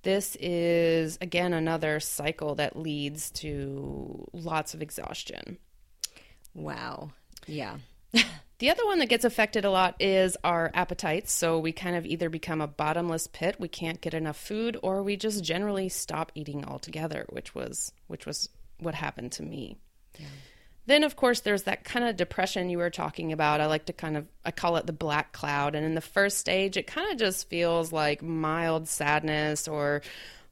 this 0.03 0.35
is, 0.39 1.17
again, 1.21 1.53
another 1.53 1.99
cycle 1.99 2.55
that 2.55 2.75
leads 2.75 3.31
to 3.31 4.27
lots 4.33 4.73
of 4.73 4.81
exhaustion. 4.81 5.57
Wow. 6.53 7.11
Yeah. 7.47 7.77
The 8.61 8.69
other 8.69 8.85
one 8.85 8.99
that 8.99 9.09
gets 9.09 9.25
affected 9.25 9.65
a 9.65 9.71
lot 9.71 9.95
is 9.99 10.37
our 10.43 10.69
appetites. 10.75 11.31
So 11.31 11.57
we 11.57 11.71
kind 11.71 11.95
of 11.95 12.05
either 12.05 12.29
become 12.29 12.61
a 12.61 12.67
bottomless 12.67 13.25
pit, 13.25 13.55
we 13.57 13.67
can't 13.67 13.99
get 13.99 14.13
enough 14.13 14.37
food, 14.37 14.77
or 14.83 15.01
we 15.01 15.17
just 15.17 15.43
generally 15.43 15.89
stop 15.89 16.31
eating 16.35 16.63
altogether, 16.63 17.25
which 17.29 17.55
was 17.55 17.91
which 18.05 18.27
was 18.27 18.49
what 18.77 18.93
happened 18.93 19.31
to 19.31 19.43
me. 19.43 19.77
Then 20.85 21.03
of 21.03 21.15
course 21.15 21.39
there's 21.39 21.63
that 21.63 21.83
kind 21.85 22.05
of 22.05 22.15
depression 22.15 22.69
you 22.69 22.77
were 22.77 22.91
talking 22.91 23.31
about. 23.31 23.61
I 23.61 23.65
like 23.65 23.85
to 23.85 23.93
kind 23.93 24.15
of 24.15 24.27
I 24.45 24.51
call 24.51 24.77
it 24.77 24.85
the 24.85 24.93
black 24.93 25.33
cloud. 25.33 25.73
And 25.73 25.83
in 25.83 25.95
the 25.95 25.99
first 25.99 26.37
stage 26.37 26.77
it 26.77 26.85
kind 26.85 27.11
of 27.11 27.17
just 27.17 27.49
feels 27.49 27.91
like 27.91 28.21
mild 28.21 28.87
sadness 28.87 29.67
or 29.67 30.03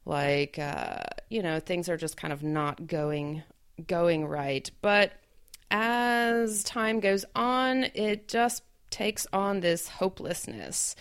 like 0.05 0.57
uh, 0.57 1.03
you 1.29 1.43
know, 1.43 1.59
things 1.59 1.87
are 1.89 1.97
just 1.97 2.17
kind 2.17 2.33
of 2.33 2.41
not 2.41 2.87
going 2.87 3.43
going 3.85 4.25
right. 4.25 4.67
But 4.81 5.13
as 5.71 6.63
time 6.63 6.99
goes 6.99 7.25
on, 7.35 7.85
it 7.93 8.27
just 8.27 8.63
takes 8.89 9.27
on 9.31 9.59
this 9.59 9.87
hopelessness. 9.87 10.95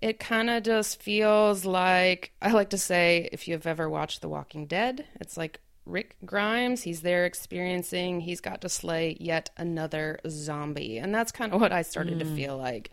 It 0.00 0.20
kind 0.20 0.50
of 0.50 0.62
just 0.62 1.02
feels 1.02 1.64
like, 1.64 2.32
I 2.40 2.52
like 2.52 2.70
to 2.70 2.78
say, 2.78 3.28
if 3.32 3.48
you've 3.48 3.66
ever 3.66 3.88
watched 3.88 4.20
The 4.20 4.28
Walking 4.28 4.66
Dead, 4.66 5.06
it's 5.20 5.36
like 5.36 5.60
Rick 5.86 6.16
Grimes. 6.24 6.82
He's 6.82 7.02
there 7.02 7.24
experiencing, 7.24 8.20
he's 8.20 8.40
got 8.40 8.60
to 8.60 8.68
slay 8.68 9.16
yet 9.18 9.50
another 9.56 10.18
zombie. 10.28 10.98
And 10.98 11.14
that's 11.14 11.32
kind 11.32 11.52
of 11.52 11.60
what 11.60 11.72
I 11.72 11.82
started 11.82 12.18
to 12.18 12.24
mm. 12.24 12.36
feel 12.36 12.56
like. 12.56 12.90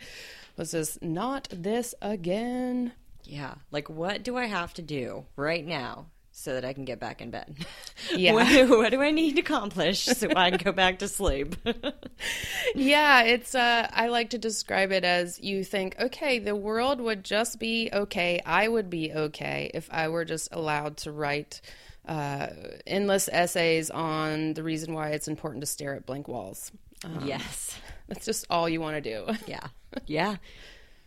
Was 0.56 0.72
this 0.72 0.98
not 1.02 1.48
this 1.52 1.94
again? 2.02 2.94
Yeah. 3.24 3.56
Like, 3.72 3.90
what 3.90 4.24
do 4.24 4.38
I 4.38 4.46
have 4.46 4.74
to 4.76 4.82
do 4.82 5.26
right 5.36 5.66
now 5.66 6.08
so 6.36 6.54
that 6.54 6.66
I 6.66 6.74
can 6.74 6.84
get 6.84 7.00
back 7.00 7.22
in 7.22 7.30
bed? 7.32 7.56
Yeah. 8.14 8.34
what, 8.34 8.70
what 8.70 8.90
do 8.92 9.02
I 9.02 9.12
need 9.12 9.36
to 9.36 9.42
accomplish 9.42 10.04
so 10.04 10.30
I 10.36 10.50
can 10.52 10.60
go 10.60 10.72
back 10.74 11.00
to 11.00 11.08
sleep? 11.08 11.56
yeah, 12.76 13.22
it's 13.22 13.56
uh 13.56 13.88
I 13.92 14.08
like 14.10 14.32
to 14.32 14.38
describe 14.38 14.92
it 14.92 15.06
as 15.06 15.40
you 15.40 15.64
think, 15.64 15.96
okay, 16.00 16.40
the 16.40 16.56
world 16.56 17.00
would 17.00 17.24
just 17.24 17.60
be 17.60 17.90
okay. 17.94 18.42
I 18.46 18.68
would 18.68 18.90
be 18.90 19.14
okay 19.14 19.72
if 19.74 19.88
I 19.92 20.10
were 20.10 20.26
just 20.26 20.50
allowed 20.52 20.98
to 20.98 21.12
write 21.12 21.62
uh, 22.08 22.48
endless 22.86 23.30
essays 23.32 23.90
on 23.90 24.54
the 24.54 24.64
reason 24.64 24.94
why 24.94 25.10
it's 25.12 25.28
important 25.30 25.62
to 25.62 25.68
stare 25.68 25.96
at 25.96 26.06
blank 26.06 26.28
walls. 26.28 26.72
Um, 27.06 27.26
yes. 27.26 27.78
That's 28.08 28.26
just 28.26 28.46
all 28.50 28.68
you 28.68 28.82
want 28.82 29.02
to 29.02 29.02
do. 29.02 29.34
Yeah. 29.48 29.68
Yeah. 30.08 30.36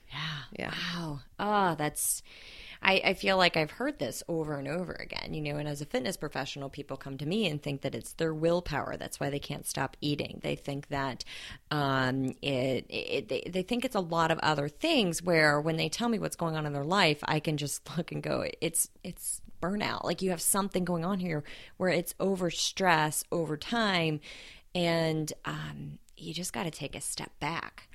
Yeah. 0.09 0.39
Yeah. 0.57 0.75
Wow. 0.95 1.21
Ah, 1.39 1.75
that's. 1.75 2.23
I, 2.83 3.01
I 3.05 3.15
feel 3.15 3.37
like 3.37 3.57
I've 3.57 3.71
heard 3.73 3.99
this 3.99 4.23
over 4.29 4.55
and 4.55 4.69
over 4.69 4.93
again, 4.93 5.35
you 5.35 5.41
know, 5.41 5.59
and 5.59 5.69
as 5.69 5.81
a 5.81 5.87
fitness 5.87 6.17
professional, 6.17 6.69
people 6.69 6.97
come 6.97 7.19
to 7.19 7.27
me 7.27 7.49
and 7.49 7.63
think 7.63 7.83
that 7.83 7.95
it's 7.95 8.13
their 8.15 8.35
willpower. 8.35 8.97
That's 8.97 9.21
why 9.21 9.31
they 9.31 9.39
can't 9.39 9.67
stop 9.67 9.97
eating. 10.01 10.41
They 10.43 10.57
think 10.57 10.89
that 10.89 11.25
um, 11.71 12.35
it, 12.43 12.87
it 12.89 13.29
they, 13.29 13.49
they 13.49 13.63
think 13.63 13.85
it's 13.85 13.95
a 13.95 14.01
lot 14.01 14.31
of 14.31 14.39
other 14.41 14.69
things 14.69 15.23
where 15.23 15.61
when 15.61 15.77
they 15.77 15.89
tell 15.89 16.09
me 16.09 16.19
what's 16.19 16.37
going 16.37 16.57
on 16.57 16.67
in 16.67 16.73
their 16.73 16.85
life, 16.85 17.21
I 17.25 17.41
can 17.41 17.57
just 17.57 17.89
look 17.97 18.13
and 18.13 18.23
go, 18.23 18.45
it's, 18.61 18.89
it's, 19.03 19.41
burnout 19.59 20.05
like 20.05 20.21
you 20.21 20.29
have 20.29 20.41
something 20.41 20.85
going 20.85 21.03
on 21.03 21.19
here 21.19 21.43
where 21.79 21.89
it's 21.89 22.15
over 22.21 22.51
stress 22.51 23.25
over 23.33 23.57
time 23.57 24.21
and 24.75 25.33
um, 25.47 25.99
you 26.17 26.35
just 26.35 26.53
got 26.53 26.65
to 26.65 26.71
take 26.71 26.95
a 26.95 27.01
step 27.01 27.31
back 27.41 27.89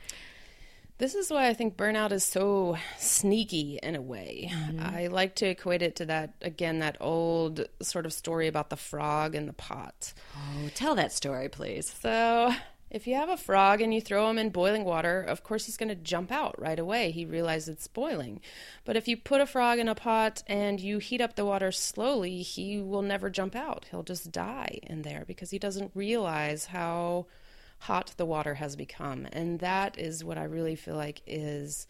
This 1.01 1.15
is 1.15 1.31
why 1.31 1.47
I 1.47 1.55
think 1.55 1.77
burnout 1.77 2.11
is 2.11 2.23
so 2.23 2.77
sneaky 2.99 3.79
in 3.81 3.95
a 3.95 4.01
way. 4.03 4.51
Mm-hmm. 4.53 4.81
I 4.81 5.07
like 5.07 5.33
to 5.37 5.47
equate 5.47 5.81
it 5.81 5.95
to 5.95 6.05
that, 6.05 6.35
again, 6.43 6.77
that 6.77 6.97
old 6.99 7.65
sort 7.81 8.05
of 8.05 8.13
story 8.13 8.47
about 8.47 8.69
the 8.69 8.77
frog 8.77 9.33
and 9.33 9.49
the 9.49 9.53
pot. 9.53 10.13
oh 10.37 10.69
tell 10.75 10.93
that 10.93 11.11
story 11.11 11.49
please 11.49 11.91
So, 12.03 12.53
if 12.91 13.07
you 13.07 13.15
have 13.15 13.29
a 13.29 13.35
frog 13.35 13.81
and 13.81 13.91
you 13.91 13.99
throw 13.99 14.29
him 14.29 14.37
in 14.37 14.51
boiling 14.51 14.83
water, 14.83 15.23
of 15.23 15.41
course 15.41 15.65
he's 15.65 15.75
going 15.75 15.89
to 15.89 15.95
jump 15.95 16.31
out 16.31 16.61
right 16.61 16.77
away. 16.77 17.09
He 17.09 17.25
realizes 17.25 17.69
it's 17.69 17.87
boiling. 17.87 18.39
But 18.85 18.95
if 18.95 19.07
you 19.07 19.17
put 19.17 19.41
a 19.41 19.47
frog 19.47 19.79
in 19.79 19.89
a 19.89 19.95
pot 19.95 20.43
and 20.45 20.79
you 20.79 20.99
heat 20.99 21.19
up 21.19 21.35
the 21.35 21.45
water 21.45 21.71
slowly, 21.71 22.43
he 22.43 22.79
will 22.79 23.01
never 23.01 23.31
jump 23.31 23.55
out. 23.55 23.87
He'll 23.89 24.03
just 24.03 24.31
die 24.31 24.77
in 24.83 25.01
there 25.01 25.23
because 25.25 25.49
he 25.49 25.57
doesn't 25.57 25.93
realize 25.95 26.67
how 26.67 27.25
hot 27.81 28.13
the 28.17 28.25
water 28.25 28.53
has 28.53 28.75
become. 28.75 29.27
And 29.31 29.59
that 29.59 29.97
is 29.97 30.23
what 30.23 30.37
I 30.37 30.43
really 30.43 30.75
feel 30.75 30.95
like 30.95 31.21
is 31.25 31.87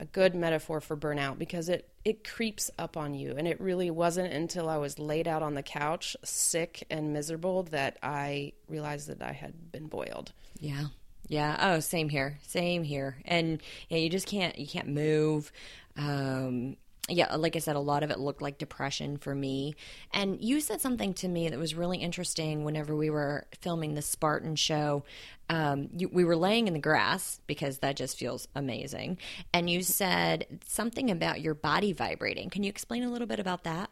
a 0.00 0.06
good 0.06 0.34
metaphor 0.34 0.80
for 0.80 0.96
burnout 0.96 1.38
because 1.38 1.68
it 1.68 1.88
it 2.04 2.24
creeps 2.24 2.70
up 2.78 2.96
on 2.96 3.14
you 3.14 3.34
and 3.36 3.46
it 3.46 3.60
really 3.60 3.90
wasn't 3.90 4.32
until 4.32 4.68
I 4.68 4.78
was 4.78 4.98
laid 4.98 5.28
out 5.28 5.42
on 5.42 5.54
the 5.54 5.62
couch 5.62 6.16
sick 6.24 6.84
and 6.90 7.12
miserable 7.12 7.62
that 7.64 7.98
I 8.02 8.52
realized 8.68 9.08
that 9.08 9.22
I 9.22 9.32
had 9.32 9.70
been 9.70 9.86
boiled. 9.86 10.32
Yeah. 10.58 10.86
Yeah. 11.28 11.56
Oh, 11.60 11.80
same 11.80 12.08
here. 12.08 12.38
Same 12.42 12.82
here. 12.82 13.18
And 13.26 13.62
yeah, 13.88 13.98
you 13.98 14.08
just 14.08 14.26
can't 14.26 14.58
you 14.58 14.66
can't 14.66 14.88
move. 14.88 15.52
Um 15.96 16.76
yeah, 17.08 17.34
like 17.36 17.54
I 17.54 17.58
said, 17.58 17.76
a 17.76 17.80
lot 17.80 18.02
of 18.02 18.10
it 18.10 18.18
looked 18.18 18.40
like 18.40 18.56
depression 18.56 19.18
for 19.18 19.34
me. 19.34 19.74
And 20.12 20.42
you 20.42 20.60
said 20.60 20.80
something 20.80 21.12
to 21.14 21.28
me 21.28 21.48
that 21.48 21.58
was 21.58 21.74
really 21.74 21.98
interesting 21.98 22.64
whenever 22.64 22.96
we 22.96 23.10
were 23.10 23.46
filming 23.60 23.94
the 23.94 24.02
Spartan 24.02 24.56
show. 24.56 25.04
Um, 25.50 25.90
you, 25.92 26.08
we 26.08 26.24
were 26.24 26.36
laying 26.36 26.66
in 26.66 26.72
the 26.72 26.78
grass 26.80 27.40
because 27.46 27.78
that 27.78 27.96
just 27.96 28.18
feels 28.18 28.48
amazing. 28.54 29.18
And 29.52 29.68
you 29.68 29.82
said 29.82 30.60
something 30.66 31.10
about 31.10 31.42
your 31.42 31.54
body 31.54 31.92
vibrating. 31.92 32.48
Can 32.48 32.62
you 32.62 32.70
explain 32.70 33.02
a 33.02 33.10
little 33.10 33.28
bit 33.28 33.38
about 33.38 33.64
that? 33.64 33.90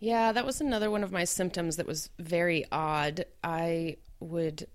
Yeah, 0.00 0.32
that 0.32 0.44
was 0.44 0.60
another 0.60 0.90
one 0.90 1.04
of 1.04 1.12
my 1.12 1.24
symptoms 1.24 1.76
that 1.76 1.86
was 1.86 2.10
very 2.18 2.64
odd. 2.72 3.26
I 3.44 3.98
would 4.18 4.66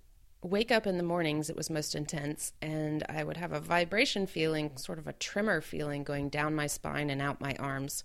wake 0.45 0.71
up 0.71 0.85
in 0.87 0.97
the 0.97 1.03
mornings, 1.03 1.49
it 1.49 1.55
was 1.55 1.69
most 1.69 1.95
intense, 1.95 2.53
and 2.61 3.03
I 3.09 3.23
would 3.23 3.37
have 3.37 3.51
a 3.51 3.59
vibration 3.59 4.27
feeling, 4.27 4.77
sort 4.77 4.99
of 4.99 5.07
a 5.07 5.13
tremor 5.13 5.61
feeling 5.61 6.03
going 6.03 6.29
down 6.29 6.55
my 6.55 6.67
spine 6.67 7.09
and 7.09 7.21
out 7.21 7.41
my 7.41 7.55
arms. 7.59 8.03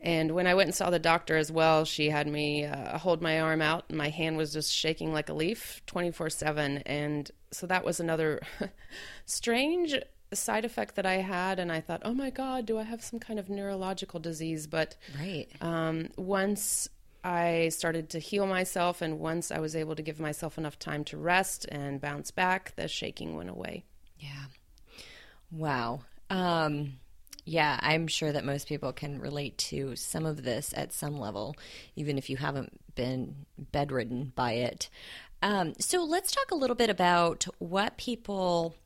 And 0.00 0.32
when 0.32 0.48
I 0.48 0.54
went 0.54 0.66
and 0.66 0.74
saw 0.74 0.90
the 0.90 0.98
doctor 0.98 1.36
as 1.36 1.52
well, 1.52 1.84
she 1.84 2.10
had 2.10 2.26
me 2.26 2.64
uh, 2.64 2.98
hold 2.98 3.22
my 3.22 3.40
arm 3.40 3.62
out, 3.62 3.84
and 3.88 3.96
my 3.96 4.08
hand 4.08 4.36
was 4.36 4.52
just 4.52 4.72
shaking 4.72 5.12
like 5.12 5.28
a 5.28 5.34
leaf 5.34 5.80
24 5.86 6.30
7. 6.30 6.78
And 6.78 7.30
so 7.52 7.66
that 7.68 7.84
was 7.84 8.00
another 8.00 8.40
strange 9.26 9.94
side 10.32 10.64
effect 10.64 10.96
that 10.96 11.06
I 11.06 11.14
had. 11.18 11.60
And 11.60 11.70
I 11.70 11.80
thought, 11.80 12.02
oh 12.04 12.14
my 12.14 12.30
God, 12.30 12.66
do 12.66 12.78
I 12.78 12.82
have 12.82 13.02
some 13.02 13.20
kind 13.20 13.38
of 13.38 13.48
neurological 13.48 14.18
disease? 14.18 14.66
But 14.66 14.96
Right. 15.16 15.46
um, 15.60 16.08
once 16.16 16.88
I 17.24 17.68
started 17.68 18.10
to 18.10 18.18
heal 18.18 18.46
myself, 18.46 19.00
and 19.00 19.20
once 19.20 19.50
I 19.50 19.60
was 19.60 19.76
able 19.76 19.94
to 19.94 20.02
give 20.02 20.18
myself 20.18 20.58
enough 20.58 20.78
time 20.78 21.04
to 21.04 21.16
rest 21.16 21.66
and 21.70 22.00
bounce 22.00 22.30
back, 22.30 22.74
the 22.76 22.88
shaking 22.88 23.36
went 23.36 23.50
away. 23.50 23.84
Yeah. 24.18 24.46
Wow. 25.50 26.00
Um, 26.30 26.94
yeah, 27.44 27.78
I'm 27.80 28.06
sure 28.06 28.32
that 28.32 28.44
most 28.44 28.68
people 28.68 28.92
can 28.92 29.20
relate 29.20 29.58
to 29.58 29.96
some 29.96 30.26
of 30.26 30.42
this 30.42 30.72
at 30.76 30.92
some 30.92 31.18
level, 31.18 31.56
even 31.96 32.18
if 32.18 32.30
you 32.30 32.36
haven't 32.36 32.80
been 32.94 33.46
bedridden 33.58 34.32
by 34.34 34.52
it. 34.52 34.88
Um, 35.42 35.74
so 35.78 36.04
let's 36.04 36.30
talk 36.30 36.50
a 36.52 36.56
little 36.56 36.76
bit 36.76 36.88
about 36.90 37.46
what 37.58 37.96
people 37.96 38.76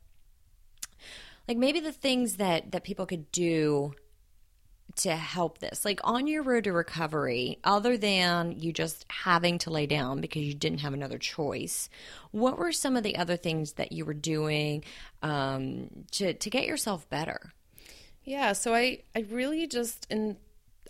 like 1.47 1.57
maybe 1.57 1.79
the 1.79 1.91
things 1.91 2.37
that 2.37 2.71
that 2.71 2.83
people 2.83 3.05
could 3.05 3.31
do 3.31 3.93
to 4.97 5.15
help 5.15 5.59
this 5.59 5.85
like 5.85 5.99
on 6.03 6.27
your 6.27 6.43
road 6.43 6.63
to 6.65 6.71
recovery 6.73 7.59
other 7.63 7.97
than 7.97 8.51
you 8.51 8.73
just 8.73 9.05
having 9.09 9.57
to 9.57 9.69
lay 9.69 9.85
down 9.85 10.21
because 10.21 10.43
you 10.43 10.53
didn't 10.53 10.79
have 10.79 10.93
another 10.93 11.17
choice 11.17 11.89
what 12.31 12.57
were 12.57 12.71
some 12.71 12.95
of 12.97 13.03
the 13.03 13.15
other 13.15 13.37
things 13.37 13.73
that 13.73 13.91
you 13.91 14.03
were 14.05 14.13
doing 14.13 14.83
um, 15.23 15.87
to, 16.11 16.33
to 16.33 16.49
get 16.49 16.65
yourself 16.65 17.09
better 17.09 17.53
Yeah, 18.23 18.51
so 18.53 18.75
I, 18.75 19.03
I 19.15 19.25
really 19.29 19.67
just 19.67 20.05
in 20.09 20.37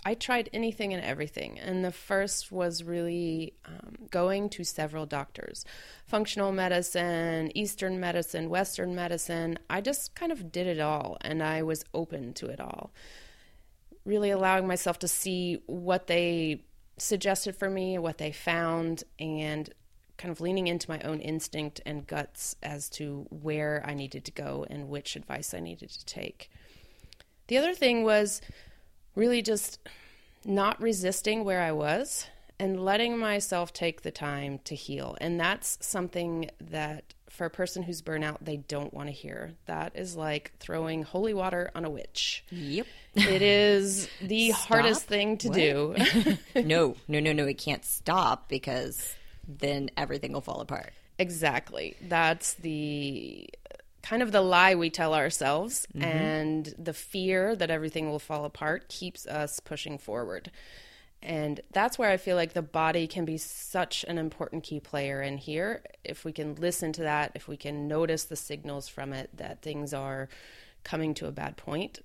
I 0.05 0.13
tried 0.13 0.49
anything 0.53 0.93
and 0.93 1.03
everything, 1.03 1.59
and 1.59 1.83
the 1.83 1.91
first 1.91 2.49
was 2.49 2.81
really 2.83 3.53
um, 3.65 4.07
going 4.09 4.49
to 4.51 4.63
several 4.63 5.05
doctors, 5.05 5.65
functional 6.05 6.51
medicine, 6.51 7.51
Eastern 7.55 7.99
medicine, 7.99 8.49
Western 8.49 8.95
medicine. 8.95 9.59
I 9.69 9.81
just 9.81 10.15
kind 10.15 10.31
of 10.31 10.51
did 10.51 10.65
it 10.65 10.79
all, 10.79 11.17
and 11.21 11.43
I 11.43 11.61
was 11.63 11.83
open 11.93 12.33
to 12.35 12.47
it 12.47 12.61
all. 12.61 12.91
Really 14.07 14.31
allowing 14.31 14.65
myself 14.67 14.99
to 14.99 15.07
see 15.07 15.61
what 15.65 16.07
they 16.07 16.63
suggested 16.97 17.57
for 17.57 17.69
me, 17.69 17.97
what 17.97 18.17
they 18.17 18.31
found, 18.31 19.03
and 19.19 19.69
kind 20.17 20.31
of 20.31 20.39
leaning 20.39 20.67
into 20.67 20.89
my 20.89 20.99
own 21.01 21.19
instinct 21.19 21.81
and 21.85 22.07
guts 22.07 22.55
as 22.63 22.89
to 22.89 23.27
where 23.29 23.83
I 23.85 23.93
needed 23.93 24.23
to 24.25 24.31
go 24.31 24.65
and 24.69 24.87
which 24.87 25.15
advice 25.17 25.53
I 25.53 25.59
needed 25.59 25.89
to 25.89 26.05
take. 26.05 26.49
The 27.47 27.57
other 27.57 27.73
thing 27.73 28.03
was 28.03 28.41
really 29.13 29.41
just 29.41 29.77
not 30.45 30.81
resisting 30.81 31.43
where 31.43 31.61
I 31.61 31.73
was 31.73 32.27
and 32.59 32.83
letting 32.83 33.17
myself 33.17 33.73
take 33.73 34.01
the 34.01 34.11
time 34.11 34.59
to 34.63 34.73
heal. 34.73 35.17
And 35.19 35.37
that's 35.37 35.77
something 35.81 36.49
that 36.61 37.13
for 37.37 37.45
a 37.45 37.49
person 37.51 37.83
who's 37.83 38.01
burnout, 38.01 38.37
they 38.41 38.57
don't 38.57 38.93
want 38.93 39.07
to 39.09 39.13
hear. 39.13 39.53
That 39.67 39.91
is 39.95 40.15
like 40.15 40.51
throwing 40.59 41.03
holy 41.03 41.33
water 41.33 41.69
on 41.75 41.85
a 41.85 41.89
witch. 41.89 42.43
yep 42.49 42.87
It 43.15 43.41
is 43.41 44.09
the 44.21 44.49
hardest 44.49 45.03
thing 45.03 45.37
to 45.37 45.47
What? 45.49 45.55
do. 45.55 45.95
no 46.63 46.95
no 47.07 47.19
no 47.19 47.31
no 47.33 47.45
it 47.45 47.57
can't 47.59 47.85
stop 47.85 48.49
because 48.49 49.15
then 49.47 49.89
everything 49.95 50.33
will 50.33 50.41
fall 50.41 50.59
apart 50.61 50.91
Exactly. 51.19 51.95
That's 52.01 52.53
the 52.55 53.49
kind 54.03 54.21
of 54.21 54.31
the 54.31 54.41
lie 54.41 54.75
we 54.75 54.89
tell 54.89 55.13
ourselves 55.15 55.87
mm-hmm. 55.95 56.03
and 56.03 56.73
the 56.77 56.93
fear 56.93 57.55
that 57.55 57.69
everything 57.71 58.09
will 58.09 58.19
fall 58.19 58.45
apart 58.45 58.87
keeps 58.87 59.25
us 59.25 59.59
pushing 59.59 59.97
forward. 59.97 60.51
And 61.21 61.59
that's 61.71 61.97
where 61.97 62.11
I 62.11 62.17
feel 62.17 62.35
like 62.35 62.53
the 62.53 62.61
body 62.61 63.07
can 63.07 63.25
be 63.25 63.37
such 63.37 64.05
an 64.07 64.17
important 64.17 64.63
key 64.63 64.79
player 64.79 65.21
in 65.21 65.37
here. 65.37 65.83
If 66.03 66.23
we 66.23 66.31
can 66.31 66.55
listen 66.55 66.93
to 66.93 67.01
that, 67.01 67.31
if 67.35 67.47
we 67.47 67.57
can 67.57 67.87
notice 67.87 68.25
the 68.25 68.35
signals 68.35 68.87
from 68.87 69.13
it 69.13 69.29
that 69.35 69.61
things 69.61 69.93
are 69.93 70.29
coming 70.83 71.13
to 71.15 71.27
a 71.27 71.31
bad 71.31 71.57
point, 71.57 71.99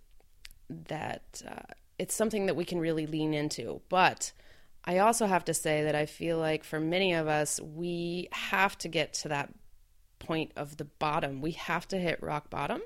that 0.89 1.43
uh, 1.47 1.73
it's 1.99 2.15
something 2.15 2.47
that 2.47 2.57
we 2.57 2.65
can 2.65 2.81
really 2.81 3.07
lean 3.07 3.35
into. 3.35 3.83
But 3.89 4.33
I 4.85 4.99
also 4.99 5.27
have 5.27 5.45
to 5.45 5.55
say 5.55 5.85
that 5.85 5.95
I 5.95 6.07
feel 6.07 6.39
like 6.39 6.65
for 6.65 6.81
many 6.81 7.13
of 7.13 7.29
us, 7.29 7.61
we 7.61 8.29
have 8.33 8.77
to 8.79 8.89
get 8.89 9.13
to 9.15 9.29
that 9.29 9.53
point 10.19 10.53
of 10.57 10.79
the 10.79 10.85
bottom. 10.85 11.41
We 11.41 11.53
have 11.53 11.87
to 11.89 11.99
hit 11.99 12.23
rock 12.23 12.49
bottom 12.49 12.81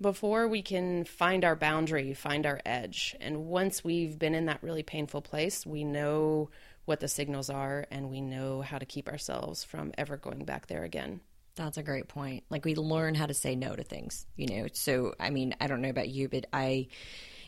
before 0.00 0.48
we 0.48 0.62
can 0.62 1.04
find 1.04 1.44
our 1.44 1.56
boundary, 1.56 2.14
find 2.14 2.46
our 2.46 2.60
edge. 2.64 3.14
And 3.20 3.46
once 3.46 3.84
we've 3.84 4.18
been 4.18 4.34
in 4.34 4.46
that 4.46 4.62
really 4.62 4.82
painful 4.82 5.20
place, 5.20 5.66
we 5.66 5.84
know 5.84 6.50
what 6.86 7.00
the 7.00 7.08
signals 7.08 7.50
are 7.50 7.86
and 7.90 8.10
we 8.10 8.20
know 8.20 8.62
how 8.62 8.78
to 8.78 8.86
keep 8.86 9.08
ourselves 9.08 9.62
from 9.62 9.92
ever 9.98 10.16
going 10.16 10.44
back 10.44 10.66
there 10.66 10.84
again. 10.84 11.20
That's 11.54 11.76
a 11.76 11.82
great 11.82 12.08
point. 12.08 12.44
Like 12.48 12.64
we 12.64 12.74
learn 12.74 13.14
how 13.14 13.26
to 13.26 13.34
say 13.34 13.54
no 13.54 13.76
to 13.76 13.82
things, 13.82 14.26
you 14.36 14.46
know. 14.46 14.66
So, 14.72 15.14
I 15.20 15.30
mean, 15.30 15.54
I 15.60 15.66
don't 15.66 15.82
know 15.82 15.90
about 15.90 16.08
you, 16.08 16.28
but 16.28 16.46
I 16.52 16.88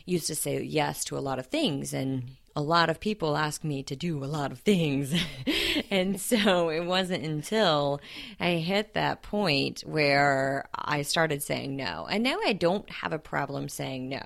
used 0.05 0.27
to 0.27 0.35
say 0.35 0.61
yes 0.61 1.05
to 1.05 1.17
a 1.17 1.19
lot 1.19 1.39
of 1.39 1.47
things 1.47 1.93
and 1.93 2.29
a 2.55 2.61
lot 2.61 2.89
of 2.89 2.99
people 2.99 3.35
ask 3.35 3.63
me 3.63 3.81
to 3.83 3.95
do 3.95 4.23
a 4.23 4.25
lot 4.25 4.51
of 4.51 4.59
things. 4.59 5.13
and 5.89 6.19
so 6.19 6.69
it 6.69 6.85
wasn't 6.85 7.25
until 7.25 7.99
I 8.39 8.51
hit 8.51 8.93
that 8.93 9.23
point 9.23 9.81
where 9.81 10.69
I 10.73 11.01
started 11.01 11.41
saying 11.41 11.75
no. 11.75 12.07
And 12.09 12.23
now 12.23 12.37
I 12.45 12.53
don't 12.53 12.87
have 12.89 13.11
a 13.11 13.19
problem 13.19 13.69
saying 13.69 14.09
no. 14.09 14.21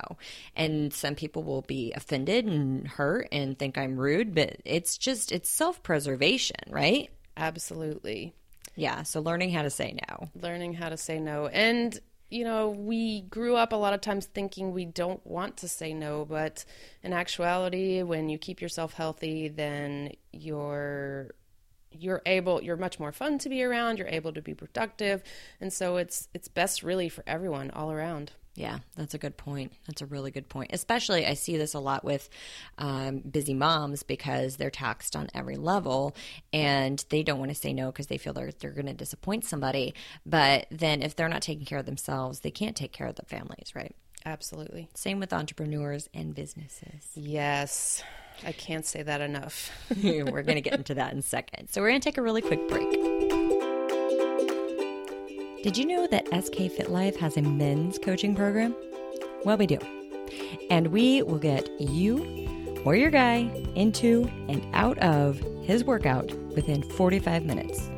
And 0.54 0.92
some 0.92 1.14
people 1.14 1.42
will 1.42 1.62
be 1.62 1.92
offended 1.94 2.44
and 2.44 2.86
hurt 2.86 3.28
and 3.32 3.58
think 3.58 3.78
I'm 3.78 3.96
rude, 3.96 4.34
but 4.34 4.56
it's 4.64 4.98
just, 4.98 5.32
it's 5.32 5.48
self 5.48 5.82
preservation, 5.82 6.56
right? 6.68 7.10
Absolutely. 7.36 8.34
Yeah. 8.76 9.04
So 9.04 9.20
learning 9.20 9.50
how 9.50 9.62
to 9.62 9.70
say 9.70 9.96
no. 10.08 10.28
Learning 10.40 10.74
how 10.74 10.90
to 10.90 10.96
say 10.96 11.18
no. 11.18 11.46
And 11.46 11.98
you 12.30 12.44
know, 12.44 12.70
we 12.70 13.22
grew 13.22 13.56
up 13.56 13.72
a 13.72 13.76
lot 13.76 13.94
of 13.94 14.00
times 14.00 14.26
thinking 14.26 14.72
we 14.72 14.84
don't 14.84 15.24
want 15.26 15.56
to 15.58 15.68
say 15.68 15.94
no, 15.94 16.24
but 16.24 16.64
in 17.02 17.12
actuality, 17.12 18.02
when 18.02 18.28
you 18.28 18.38
keep 18.38 18.60
yourself 18.60 18.92
healthy, 18.92 19.48
then 19.48 20.12
you're 20.32 21.30
you're 21.90 22.20
able 22.26 22.62
you're 22.62 22.76
much 22.76 23.00
more 23.00 23.12
fun 23.12 23.38
to 23.38 23.48
be 23.48 23.62
around 23.62 23.98
you're 23.98 24.08
able 24.08 24.32
to 24.32 24.42
be 24.42 24.54
productive. 24.54 25.22
And 25.60 25.72
so 25.72 25.96
it's 25.96 26.28
it's 26.34 26.48
best 26.48 26.82
really 26.82 27.08
for 27.08 27.24
everyone 27.26 27.70
all 27.70 27.90
around 27.90 28.32
Yeah, 28.58 28.80
that's 28.96 29.14
a 29.14 29.18
good 29.18 29.36
point. 29.36 29.72
That's 29.86 30.02
a 30.02 30.06
really 30.06 30.32
good 30.32 30.48
point. 30.48 30.70
Especially, 30.72 31.24
I 31.24 31.34
see 31.34 31.56
this 31.56 31.74
a 31.74 31.78
lot 31.78 32.04
with 32.04 32.28
um, 32.76 33.20
busy 33.20 33.54
moms 33.54 34.02
because 34.02 34.56
they're 34.56 34.68
taxed 34.68 35.14
on 35.14 35.28
every 35.32 35.56
level 35.56 36.16
and 36.52 37.04
they 37.10 37.22
don't 37.22 37.38
want 37.38 37.52
to 37.52 37.54
say 37.54 37.72
no 37.72 37.92
because 37.92 38.08
they 38.08 38.18
feel 38.18 38.32
they're, 38.32 38.50
they're 38.58 38.72
going 38.72 38.86
to 38.86 38.94
disappoint 38.94 39.44
somebody. 39.44 39.94
But 40.26 40.66
then 40.72 41.02
if 41.02 41.14
they're 41.14 41.28
not 41.28 41.40
taking 41.42 41.66
care 41.66 41.78
of 41.78 41.86
themselves, 41.86 42.40
they 42.40 42.50
can't 42.50 42.74
take 42.76 42.92
care 42.92 43.06
of 43.06 43.14
their 43.14 43.26
families, 43.28 43.72
right? 43.76 43.94
absolutely 44.26 44.88
Same 44.94 45.20
with 45.20 45.32
entrepreneurs 45.32 46.08
and 46.12 46.34
businesses. 46.34 47.12
yes 47.14 48.02
i 48.44 48.50
can't 48.50 48.84
say 48.84 49.00
that 49.00 49.20
enough 49.20 49.70
we're 50.02 50.42
going 50.42 50.56
to 50.56 50.60
get 50.60 50.74
into 50.74 50.94
that 50.94 51.12
in 51.12 51.20
a 51.20 51.22
second. 51.22 51.68
So, 51.68 51.80
we're 51.80 51.90
going 51.90 52.00
to 52.00 52.04
take 52.04 52.18
a 52.18 52.22
really 52.22 52.42
quick 52.42 52.68
break. 52.68 53.27
Did 55.60 55.76
you 55.76 55.86
know 55.86 56.06
that 56.06 56.28
SK 56.28 56.70
Fit 56.70 56.88
Life 56.88 57.16
has 57.16 57.36
a 57.36 57.42
men's 57.42 57.98
coaching 57.98 58.36
program? 58.36 58.76
Well, 59.44 59.56
we 59.56 59.66
do. 59.66 59.78
And 60.70 60.86
we 60.86 61.22
will 61.22 61.40
get 61.40 61.68
you 61.80 62.80
or 62.84 62.94
your 62.94 63.10
guy 63.10 63.50
into 63.74 64.30
and 64.48 64.64
out 64.72 64.96
of 64.98 65.40
his 65.64 65.82
workout 65.82 66.32
within 66.54 66.84
45 66.84 67.44
minutes. 67.44 67.90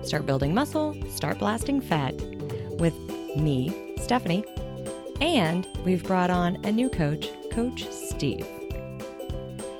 Start 0.00 0.24
building 0.24 0.54
muscle, 0.54 0.96
start 1.10 1.38
blasting 1.38 1.82
fat 1.82 2.14
with 2.78 2.94
me, 3.36 3.94
Stephanie, 4.00 4.42
and 5.20 5.68
we've 5.84 6.04
brought 6.04 6.30
on 6.30 6.56
a 6.64 6.72
new 6.72 6.88
coach, 6.88 7.28
Coach 7.50 7.86
Steve. 7.90 8.46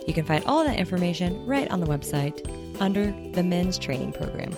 You 0.07 0.13
can 0.13 0.27
find 0.27 0.45
all 0.45 0.63
that 0.65 0.79
information 0.79 1.47
right 1.47 1.71
on 1.71 1.81
the 1.81 1.87
website 1.87 2.47
under 2.83 3.15
the 3.33 3.43
men's 3.43 3.79
training 3.79 4.13
program. 4.13 4.55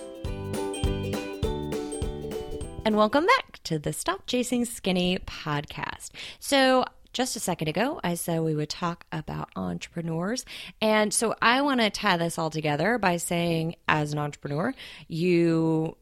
And 2.87 2.95
welcome 2.95 3.25
back 3.25 3.61
to 3.63 3.77
the 3.77 3.91
Stop 3.91 4.27
Chasing 4.27 4.63
Skinny 4.63 5.19
podcast. 5.19 6.11
So, 6.39 6.85
just 7.11 7.35
a 7.35 7.39
second 7.41 7.67
ago, 7.67 7.99
I 8.01 8.13
said 8.13 8.39
we 8.39 8.55
would 8.55 8.69
talk 8.69 9.05
about 9.11 9.49
entrepreneurs. 9.57 10.45
And 10.81 11.13
so, 11.13 11.35
I 11.41 11.61
want 11.63 11.81
to 11.81 11.89
tie 11.89 12.15
this 12.15 12.39
all 12.39 12.49
together 12.49 12.97
by 12.97 13.17
saying, 13.17 13.75
as 13.89 14.13
an 14.13 14.19
entrepreneur, 14.19 14.73
you 15.09 15.97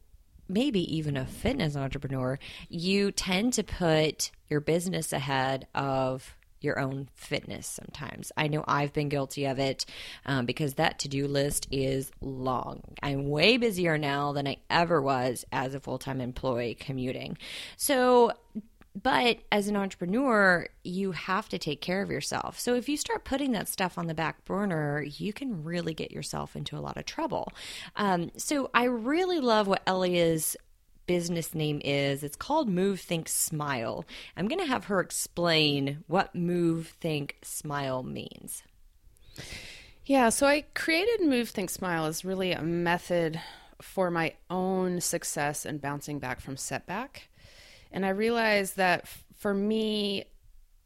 maybe 0.48 0.96
even 0.96 1.16
a 1.16 1.26
fitness 1.26 1.74
entrepreneur, 1.74 2.38
you 2.68 3.10
tend 3.10 3.54
to 3.54 3.64
put 3.64 4.30
your 4.48 4.60
business 4.60 5.12
ahead 5.12 5.66
of 5.74 6.35
your 6.60 6.78
own 6.78 7.08
fitness 7.14 7.66
sometimes. 7.66 8.32
I 8.36 8.48
know 8.48 8.64
I've 8.66 8.92
been 8.92 9.08
guilty 9.08 9.44
of 9.46 9.58
it 9.58 9.84
um, 10.24 10.46
because 10.46 10.74
that 10.74 10.98
to 11.00 11.08
do 11.08 11.26
list 11.26 11.66
is 11.70 12.10
long. 12.20 12.82
I'm 13.02 13.28
way 13.28 13.56
busier 13.56 13.98
now 13.98 14.32
than 14.32 14.46
I 14.46 14.56
ever 14.70 15.00
was 15.00 15.44
as 15.52 15.74
a 15.74 15.80
full 15.80 15.98
time 15.98 16.20
employee 16.20 16.74
commuting. 16.74 17.38
So, 17.76 18.32
but 19.00 19.38
as 19.52 19.68
an 19.68 19.76
entrepreneur, 19.76 20.68
you 20.82 21.12
have 21.12 21.48
to 21.50 21.58
take 21.58 21.82
care 21.82 22.00
of 22.00 22.10
yourself. 22.10 22.58
So 22.58 22.74
if 22.74 22.88
you 22.88 22.96
start 22.96 23.24
putting 23.24 23.52
that 23.52 23.68
stuff 23.68 23.98
on 23.98 24.06
the 24.06 24.14
back 24.14 24.44
burner, 24.46 25.02
you 25.02 25.34
can 25.34 25.64
really 25.64 25.92
get 25.92 26.10
yourself 26.10 26.56
into 26.56 26.78
a 26.78 26.80
lot 26.80 26.96
of 26.96 27.04
trouble. 27.04 27.52
Um, 27.96 28.30
so 28.38 28.70
I 28.72 28.84
really 28.84 29.40
love 29.40 29.66
what 29.66 29.82
Elia's 29.86 30.56
business 31.06 31.54
name 31.54 31.80
is. 31.84 32.22
It's 32.22 32.36
called 32.36 32.68
Move 32.68 33.00
Think 33.00 33.28
Smile. 33.28 34.04
I'm 34.36 34.48
going 34.48 34.60
to 34.60 34.66
have 34.66 34.86
her 34.86 35.00
explain 35.00 36.04
what 36.06 36.34
Move 36.34 36.88
Think 37.00 37.36
Smile 37.42 38.02
means. 38.02 38.62
Yeah, 40.04 40.28
so 40.28 40.46
I 40.46 40.64
created 40.74 41.26
Move 41.26 41.48
Think 41.50 41.70
Smile 41.70 42.06
as 42.06 42.24
really 42.24 42.52
a 42.52 42.62
method 42.62 43.40
for 43.82 44.10
my 44.10 44.34
own 44.48 45.00
success 45.00 45.64
and 45.64 45.80
bouncing 45.80 46.18
back 46.18 46.40
from 46.40 46.56
setback. 46.56 47.28
And 47.92 48.06
I 48.06 48.10
realized 48.10 48.76
that 48.76 49.08
for 49.36 49.52
me, 49.52 50.24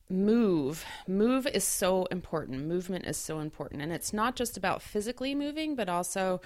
move, 0.08 0.84
move 1.06 1.46
is 1.46 1.64
so 1.64 2.06
important. 2.06 2.66
Movement 2.66 3.06
is 3.06 3.16
so 3.16 3.38
important. 3.38 3.82
And 3.82 3.92
it's 3.92 4.12
not 4.12 4.36
just 4.36 4.56
about 4.56 4.82
physically 4.82 5.34
moving, 5.34 5.76
but 5.76 5.88
also 5.88 6.40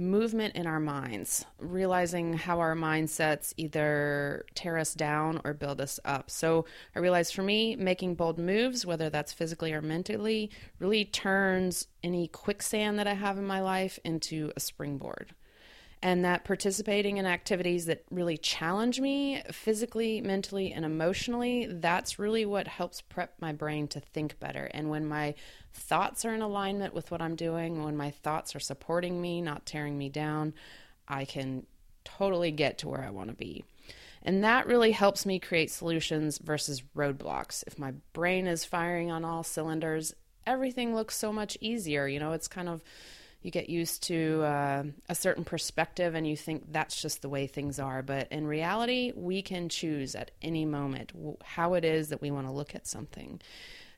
movement 0.00 0.56
in 0.56 0.66
our 0.66 0.80
minds, 0.80 1.44
realizing 1.58 2.32
how 2.32 2.58
our 2.58 2.74
mindsets 2.74 3.52
either 3.56 4.44
tear 4.54 4.78
us 4.78 4.94
down 4.94 5.40
or 5.44 5.54
build 5.54 5.80
us 5.80 6.00
up. 6.04 6.30
So 6.30 6.64
I 6.96 6.98
realized 6.98 7.34
for 7.34 7.42
me, 7.42 7.76
making 7.76 8.14
bold 8.14 8.38
moves, 8.38 8.86
whether 8.86 9.10
that's 9.10 9.32
physically 9.32 9.72
or 9.72 9.82
mentally, 9.82 10.50
really 10.78 11.04
turns 11.04 11.86
any 12.02 12.26
quicksand 12.26 12.98
that 12.98 13.06
I 13.06 13.14
have 13.14 13.38
in 13.38 13.46
my 13.46 13.60
life 13.60 13.98
into 14.04 14.50
a 14.56 14.60
springboard. 14.60 15.34
And 16.02 16.24
that 16.24 16.44
participating 16.44 17.18
in 17.18 17.26
activities 17.26 17.84
that 17.84 18.04
really 18.10 18.38
challenge 18.38 19.00
me 19.00 19.42
physically, 19.52 20.22
mentally, 20.22 20.72
and 20.72 20.84
emotionally, 20.84 21.66
that's 21.68 22.18
really 22.18 22.46
what 22.46 22.66
helps 22.66 23.02
prep 23.02 23.34
my 23.38 23.52
brain 23.52 23.86
to 23.88 24.00
think 24.00 24.40
better. 24.40 24.70
And 24.72 24.88
when 24.88 25.06
my 25.06 25.34
thoughts 25.74 26.24
are 26.24 26.32
in 26.32 26.40
alignment 26.40 26.94
with 26.94 27.10
what 27.10 27.20
I'm 27.20 27.36
doing, 27.36 27.84
when 27.84 27.98
my 27.98 28.10
thoughts 28.10 28.56
are 28.56 28.60
supporting 28.60 29.20
me, 29.20 29.42
not 29.42 29.66
tearing 29.66 29.98
me 29.98 30.08
down, 30.08 30.54
I 31.06 31.26
can 31.26 31.66
totally 32.02 32.50
get 32.50 32.78
to 32.78 32.88
where 32.88 33.02
I 33.02 33.10
want 33.10 33.28
to 33.28 33.36
be. 33.36 33.64
And 34.22 34.44
that 34.44 34.66
really 34.66 34.92
helps 34.92 35.26
me 35.26 35.38
create 35.38 35.70
solutions 35.70 36.38
versus 36.38 36.82
roadblocks. 36.96 37.62
If 37.66 37.78
my 37.78 37.92
brain 38.14 38.46
is 38.46 38.64
firing 38.64 39.10
on 39.10 39.24
all 39.24 39.42
cylinders, 39.42 40.14
everything 40.46 40.94
looks 40.94 41.16
so 41.16 41.32
much 41.32 41.58
easier. 41.60 42.06
You 42.06 42.20
know, 42.20 42.32
it's 42.32 42.48
kind 42.48 42.68
of 42.68 42.82
you 43.42 43.50
get 43.50 43.70
used 43.70 44.02
to 44.04 44.42
uh, 44.42 44.84
a 45.08 45.14
certain 45.14 45.44
perspective 45.44 46.14
and 46.14 46.26
you 46.26 46.36
think 46.36 46.72
that's 46.72 47.00
just 47.00 47.22
the 47.22 47.28
way 47.28 47.46
things 47.46 47.78
are. 47.78 48.02
But 48.02 48.28
in 48.30 48.46
reality, 48.46 49.12
we 49.16 49.42
can 49.42 49.68
choose 49.68 50.14
at 50.14 50.30
any 50.42 50.64
moment 50.66 51.12
how 51.42 51.74
it 51.74 51.84
is 51.84 52.10
that 52.10 52.20
we 52.20 52.30
want 52.30 52.46
to 52.46 52.52
look 52.52 52.74
at 52.74 52.86
something. 52.86 53.40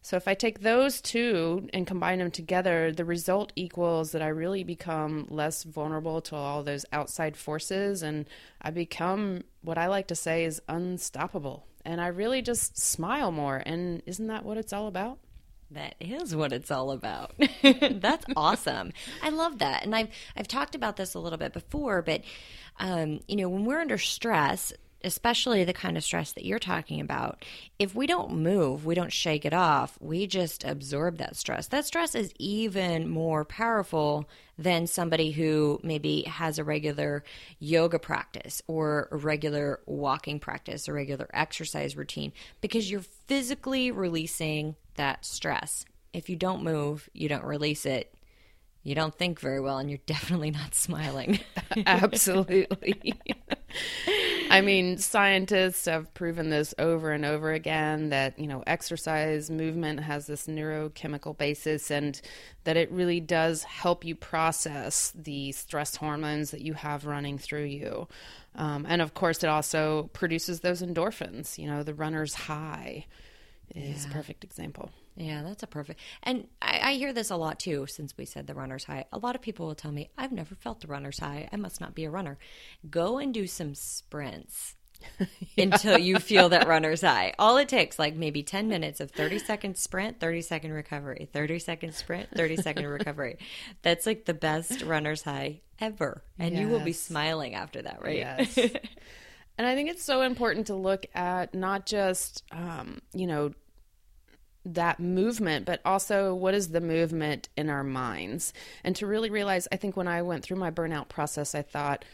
So 0.05 0.16
if 0.16 0.26
I 0.26 0.35
take 0.35 0.61
those 0.61 1.00
two 1.00 1.68
and 1.72 1.87
combine 1.87 2.18
them 2.18 2.33
together, 2.33 2.90
the 2.90 3.05
result 3.05 3.52
equals 3.55 4.11
that 4.12 4.22
I 4.22 4.28
really 4.28 4.64
become 4.64 5.26
less 5.31 5.62
vulnerable 5.62 6.20
to 6.22 6.37
all 6.37 6.64
those 6.64 6.85
outside 6.92 7.37
forces 7.37 8.02
and 8.02 8.28
I 8.61 8.70
become 8.70 9.44
what 9.62 9.78
I 9.78 9.87
like 9.87 10.09
to 10.09 10.16
say 10.16 10.44
is 10.44 10.61
unstoppable. 10.68 11.66
And 11.85 12.00
I 12.00 12.09
really 12.09 12.42
just 12.42 12.78
smile 12.78 13.31
more. 13.31 13.62
And 13.64 14.02
isn't 14.07 14.26
that 14.26 14.44
what 14.44 14.57
it's 14.57 14.72
all 14.72 14.88
about? 14.88 15.18
That 15.74 15.94
is 16.00 16.35
what 16.37 16.52
it's 16.52 16.70
all 16.70 16.90
about. 16.90 17.35
That's 17.62 18.26
awesome. 18.37 18.92
I 19.22 19.30
love 19.30 19.58
that. 19.58 19.85
And 19.85 19.94
I've 19.94 20.08
I've 20.37 20.48
talked 20.48 20.74
about 20.74 20.96
this 20.96 21.14
a 21.14 21.18
little 21.18 21.38
bit 21.38 21.52
before, 21.52 22.02
but 22.02 22.22
um, 22.78 23.20
you 23.26 23.37
know, 23.37 23.48
when 23.48 23.64
we're 23.64 23.80
under 23.80 23.98
stress, 23.98 24.72
especially 25.04 25.64
the 25.64 25.72
kind 25.72 25.96
of 25.96 26.04
stress 26.04 26.32
that 26.32 26.44
you're 26.44 26.58
talking 26.58 27.00
about, 27.00 27.44
if 27.78 27.94
we 27.94 28.06
don't 28.06 28.37
move, 28.37 28.85
we 28.85 28.94
don't 28.94 29.12
shake 29.12 29.44
it 29.44 29.54
off, 29.54 29.98
we 30.00 30.26
just 30.26 30.64
absorb 30.64 31.18
that 31.18 31.37
stress. 31.37 31.68
That 31.68 31.87
stress 31.87 32.14
is 32.14 32.32
even 32.38 33.08
more 33.08 33.44
powerful 33.44 34.28
than 34.58 34.87
somebody 34.87 35.32
who 35.32 35.80
maybe 35.82 36.22
has 36.22 36.58
a 36.58 36.64
regular 36.64 37.24
yoga 37.58 37.98
practice 37.98 38.62
or 38.66 39.08
a 39.11 39.16
regular 39.16 39.80
walking 39.87 40.38
practice, 40.38 40.87
a 40.87 40.92
regular 40.92 41.28
exercise 41.32 41.96
routine, 41.96 42.32
because 42.61 42.90
you're 42.90 43.04
physically 43.26 43.90
releasing 43.90 44.76
that 44.96 45.24
stress. 45.24 45.85
If 46.12 46.28
you 46.28 46.37
don't 46.37 46.62
move, 46.62 47.09
you 47.12 47.28
don't 47.28 47.44
release 47.44 47.87
it, 47.87 48.14
you 48.83 48.94
don't 48.94 49.14
think 49.14 49.38
very 49.38 49.61
well 49.61 49.78
and 49.78 49.88
you're 49.88 49.98
definitely 50.07 50.50
not 50.50 50.74
smiling. 50.74 51.38
Absolutely. 51.87 53.14
I 54.50 54.61
mean, 54.61 54.98
scientists 54.98 55.87
have 55.87 56.12
proven 56.12 56.50
this 56.50 56.74
over 56.78 57.11
and 57.12 57.24
over 57.24 57.52
again 57.52 58.11
that, 58.11 58.38
you 58.38 58.46
know, 58.46 58.62
exercise 58.66 59.48
movement 59.48 60.00
has 60.00 60.26
this 60.26 60.46
neurochemical 60.46 61.37
basis 61.37 61.90
and 61.90 62.20
that 62.64 62.76
it 62.76 62.90
really 62.90 63.20
does 63.20 63.62
help 63.62 64.05
you 64.05 64.14
process 64.14 65.12
the 65.14 65.52
stress 65.52 65.96
hormones 65.96 66.50
that 66.50 66.61
you 66.61 66.74
have 66.74 67.07
running 67.07 67.38
through 67.38 67.64
you. 67.64 68.09
Um, 68.55 68.85
and 68.87 69.00
of 69.00 69.14
course, 69.14 69.42
it 69.42 69.48
also 69.48 70.11
produces 70.12 70.61
those 70.61 70.83
endorphins, 70.83 71.57
you 71.57 71.66
know, 71.66 71.83
the 71.83 71.94
runner's 71.94 72.35
high 72.35 73.07
is 73.75 74.05
yeah. 74.05 74.11
a 74.11 74.14
perfect 74.14 74.44
example. 74.44 74.90
Yeah, 75.16 75.42
that's 75.42 75.62
a 75.62 75.66
perfect. 75.66 76.01
And 76.22 76.48
I, 76.61 76.81
I, 76.83 76.92
hear 76.94 77.12
this 77.12 77.31
a 77.31 77.37
lot 77.37 77.61
too 77.61 77.87
since 77.87 78.16
we 78.16 78.25
said 78.25 78.46
the 78.46 78.55
runner's 78.55 78.85
high. 78.85 79.05
A 79.12 79.18
lot 79.18 79.35
of 79.35 79.42
people 79.42 79.66
will 79.66 79.75
tell 79.75 79.92
me, 79.92 80.11
I've 80.16 80.33
never 80.33 80.55
felt 80.55 80.81
the 80.81 80.87
runner's 80.87 81.18
high. 81.18 81.48
I 81.53 81.57
must 81.57 81.81
not 81.81 81.94
be 81.94 82.05
a 82.05 82.11
runner. 82.11 82.38
Go 82.90 83.18
and 83.18 83.33
do 83.35 83.46
some 83.46 83.75
sprints. 83.75 84.75
yeah. 85.18 85.27
Until 85.64 85.98
you 85.98 86.18
feel 86.20 86.48
that 86.51 86.68
runner's 86.68 87.01
high. 87.01 87.35
All 87.38 87.57
it 87.57 87.68
takes, 87.68 87.98
like 87.98 88.14
maybe 88.14 88.42
10 88.42 88.68
minutes 88.68 89.01
of 89.01 89.11
30 89.11 89.40
second 89.40 89.77
sprint, 89.77 90.20
30 90.20 90.42
second 90.42 90.72
recovery, 90.72 91.29
30 91.33 91.59
second 91.59 91.94
sprint, 91.94 92.29
30 92.35 92.57
second 92.59 92.87
recovery. 92.87 93.38
That's 93.83 94.07
like 94.07 94.27
the 94.27 94.35
best 94.35 94.83
runner's 94.83 95.22
high 95.22 95.61
ever. 95.81 96.22
And 96.38 96.55
yes. 96.55 96.61
you 96.61 96.68
will 96.68 96.81
be 96.81 96.92
smiling 96.92 97.55
after 97.55 97.83
that, 97.83 98.01
right? 98.01 98.16
Yes. 98.16 98.59
And 99.59 99.67
I 99.67 99.75
think 99.75 99.91
it's 99.91 100.05
so 100.05 100.23
important 100.23 100.67
to 100.69 100.75
look 100.75 101.07
at 101.15 101.55
not 101.55 101.87
just, 101.87 102.43
um, 102.53 103.01
you 103.12 103.27
know, 103.27 103.53
that 104.65 105.01
movement, 105.01 105.67
but 105.67 105.81
also 105.85 106.35
what 106.35 106.55
is 106.55 106.69
the 106.69 106.81
movement 106.81 107.49
in 107.57 107.69
our 107.69 107.83
minds? 107.83 108.53
And 108.85 108.95
to 108.97 109.07
really 109.07 109.31
realize, 109.31 109.67
I 109.73 109.77
think 109.77 109.97
when 109.97 110.09
I 110.09 110.23
went 110.23 110.45
through 110.45 110.59
my 110.59 110.71
burnout 110.71 111.09
process, 111.09 111.55
I 111.55 111.62
thought, 111.62 112.05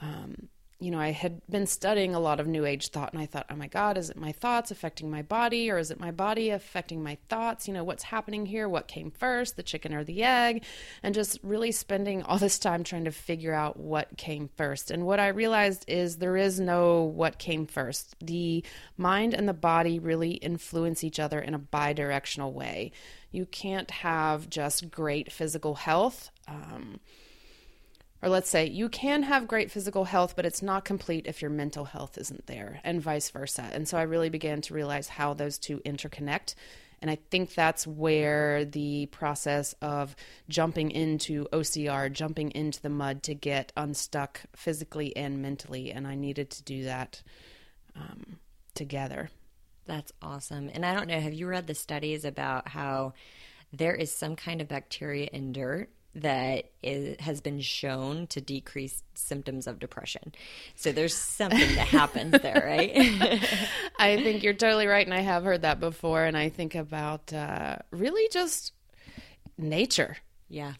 um, 0.00 0.48
you 0.78 0.90
know, 0.90 0.98
I 0.98 1.10
had 1.12 1.40
been 1.48 1.66
studying 1.66 2.14
a 2.14 2.20
lot 2.20 2.38
of 2.38 2.46
New 2.46 2.66
Age 2.66 2.88
thought, 2.88 3.14
and 3.14 3.22
I 3.22 3.24
thought, 3.24 3.46
oh 3.48 3.56
my 3.56 3.66
God, 3.66 3.96
is 3.96 4.10
it 4.10 4.16
my 4.18 4.32
thoughts 4.32 4.70
affecting 4.70 5.10
my 5.10 5.22
body, 5.22 5.70
or 5.70 5.78
is 5.78 5.90
it 5.90 5.98
my 5.98 6.10
body 6.10 6.50
affecting 6.50 7.02
my 7.02 7.16
thoughts? 7.30 7.66
You 7.66 7.72
know, 7.72 7.82
what's 7.82 8.02
happening 8.02 8.44
here? 8.44 8.68
What 8.68 8.86
came 8.86 9.10
first, 9.10 9.56
the 9.56 9.62
chicken 9.62 9.94
or 9.94 10.04
the 10.04 10.22
egg? 10.22 10.64
And 11.02 11.14
just 11.14 11.38
really 11.42 11.72
spending 11.72 12.22
all 12.22 12.38
this 12.38 12.58
time 12.58 12.84
trying 12.84 13.04
to 13.04 13.10
figure 13.10 13.54
out 13.54 13.78
what 13.78 14.18
came 14.18 14.50
first. 14.56 14.90
And 14.90 15.06
what 15.06 15.18
I 15.18 15.28
realized 15.28 15.86
is 15.88 16.18
there 16.18 16.36
is 16.36 16.60
no 16.60 17.04
what 17.04 17.38
came 17.38 17.66
first. 17.66 18.14
The 18.20 18.62
mind 18.98 19.32
and 19.32 19.48
the 19.48 19.54
body 19.54 19.98
really 19.98 20.32
influence 20.32 21.02
each 21.02 21.18
other 21.18 21.40
in 21.40 21.54
a 21.54 21.58
bi 21.58 21.94
directional 21.94 22.52
way. 22.52 22.92
You 23.30 23.46
can't 23.46 23.90
have 23.90 24.50
just 24.50 24.90
great 24.90 25.32
physical 25.32 25.76
health. 25.76 26.30
Um, 26.46 27.00
or 28.26 28.28
let's 28.28 28.50
say 28.50 28.66
you 28.66 28.88
can 28.88 29.22
have 29.22 29.46
great 29.46 29.70
physical 29.70 30.04
health, 30.04 30.34
but 30.34 30.44
it's 30.44 30.60
not 30.60 30.84
complete 30.84 31.28
if 31.28 31.40
your 31.40 31.50
mental 31.50 31.84
health 31.84 32.18
isn't 32.18 32.48
there, 32.48 32.80
and 32.82 33.00
vice 33.00 33.30
versa. 33.30 33.70
And 33.72 33.86
so 33.86 33.96
I 33.96 34.02
really 34.02 34.30
began 34.30 34.60
to 34.62 34.74
realize 34.74 35.06
how 35.06 35.32
those 35.32 35.58
two 35.58 35.78
interconnect. 35.86 36.56
And 37.00 37.08
I 37.08 37.18
think 37.30 37.54
that's 37.54 37.86
where 37.86 38.64
the 38.64 39.06
process 39.12 39.76
of 39.80 40.16
jumping 40.48 40.90
into 40.90 41.46
OCR, 41.52 42.12
jumping 42.12 42.50
into 42.50 42.82
the 42.82 42.88
mud 42.88 43.22
to 43.24 43.34
get 43.34 43.70
unstuck 43.76 44.40
physically 44.56 45.16
and 45.16 45.40
mentally. 45.40 45.92
And 45.92 46.04
I 46.04 46.16
needed 46.16 46.50
to 46.50 46.64
do 46.64 46.82
that 46.82 47.22
um, 47.94 48.40
together. 48.74 49.30
That's 49.84 50.12
awesome. 50.20 50.68
And 50.74 50.84
I 50.84 50.94
don't 50.94 51.06
know, 51.06 51.20
have 51.20 51.32
you 51.32 51.46
read 51.46 51.68
the 51.68 51.76
studies 51.76 52.24
about 52.24 52.66
how 52.66 53.12
there 53.72 53.94
is 53.94 54.12
some 54.12 54.34
kind 54.34 54.60
of 54.60 54.66
bacteria 54.66 55.28
in 55.32 55.52
dirt 55.52 55.90
that 56.16 56.70
is, 56.82 57.20
has 57.20 57.40
been 57.40 57.60
shown 57.60 58.26
to 58.28 58.40
decrease 58.40 59.02
symptoms 59.14 59.66
of 59.66 59.78
depression. 59.78 60.32
So 60.74 60.90
there's 60.90 61.14
something 61.14 61.74
that 61.74 61.88
happens 61.88 62.32
there, 62.32 62.62
right? 62.66 62.90
I 63.98 64.16
think 64.22 64.42
you're 64.42 64.54
totally 64.54 64.86
right. 64.86 65.06
And 65.06 65.14
I 65.14 65.20
have 65.20 65.44
heard 65.44 65.62
that 65.62 65.78
before. 65.78 66.24
And 66.24 66.36
I 66.36 66.48
think 66.48 66.74
about 66.74 67.32
uh, 67.32 67.76
really 67.90 68.28
just 68.32 68.72
nature. 69.58 70.16
Yeah. 70.48 70.74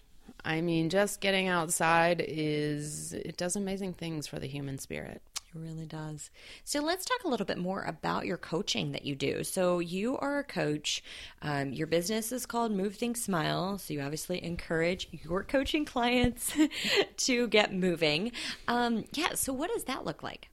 I 0.45 0.63
mean, 0.63 0.89
just 0.89 1.21
getting 1.21 1.49
outside 1.49 2.25
is, 2.27 3.13
it 3.13 3.37
does 3.37 3.57
amazing 3.57 3.93
things 3.93 4.27
for 4.27 4.39
the 4.39 4.47
human 4.47 4.79
spirit. 4.79 5.21
Really 5.57 5.87
does. 5.87 6.31
So 6.65 6.81
let's 6.81 7.05
talk 7.05 7.25
a 7.25 7.29
little 7.29 7.47
bit 7.47 7.57
more 7.57 7.83
about 7.85 8.27
your 8.27 8.37
coaching 8.37 8.93
that 8.93 9.07
you 9.07 9.15
do. 9.15 9.43
So 9.43 9.79
you 9.79 10.19
are 10.19 10.39
a 10.39 10.45
coach. 10.45 11.03
Um, 11.41 11.73
your 11.73 11.87
business 11.87 12.31
is 12.31 12.45
called 12.45 12.73
Move 12.73 12.97
Think 12.97 13.17
Smile. 13.17 13.79
So 13.79 13.95
you 13.95 14.03
obviously 14.03 14.45
encourage 14.45 15.09
your 15.11 15.43
coaching 15.43 15.85
clients 15.85 16.53
to 17.17 17.49
get 17.49 17.73
moving. 17.73 18.33
Um, 18.69 19.05
yeah. 19.15 19.35
So 19.35 19.53
what 19.53 19.71
does 19.73 19.85
that 19.85 20.05
look 20.05 20.23
like? 20.23 20.51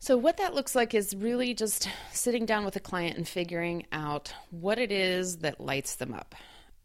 So, 0.00 0.18
what 0.18 0.36
that 0.36 0.52
looks 0.52 0.74
like 0.74 0.92
is 0.92 1.16
really 1.16 1.54
just 1.54 1.88
sitting 2.12 2.44
down 2.44 2.66
with 2.66 2.76
a 2.76 2.80
client 2.80 3.16
and 3.16 3.26
figuring 3.26 3.86
out 3.90 4.34
what 4.50 4.78
it 4.78 4.92
is 4.92 5.38
that 5.38 5.60
lights 5.60 5.94
them 5.94 6.12
up. 6.12 6.34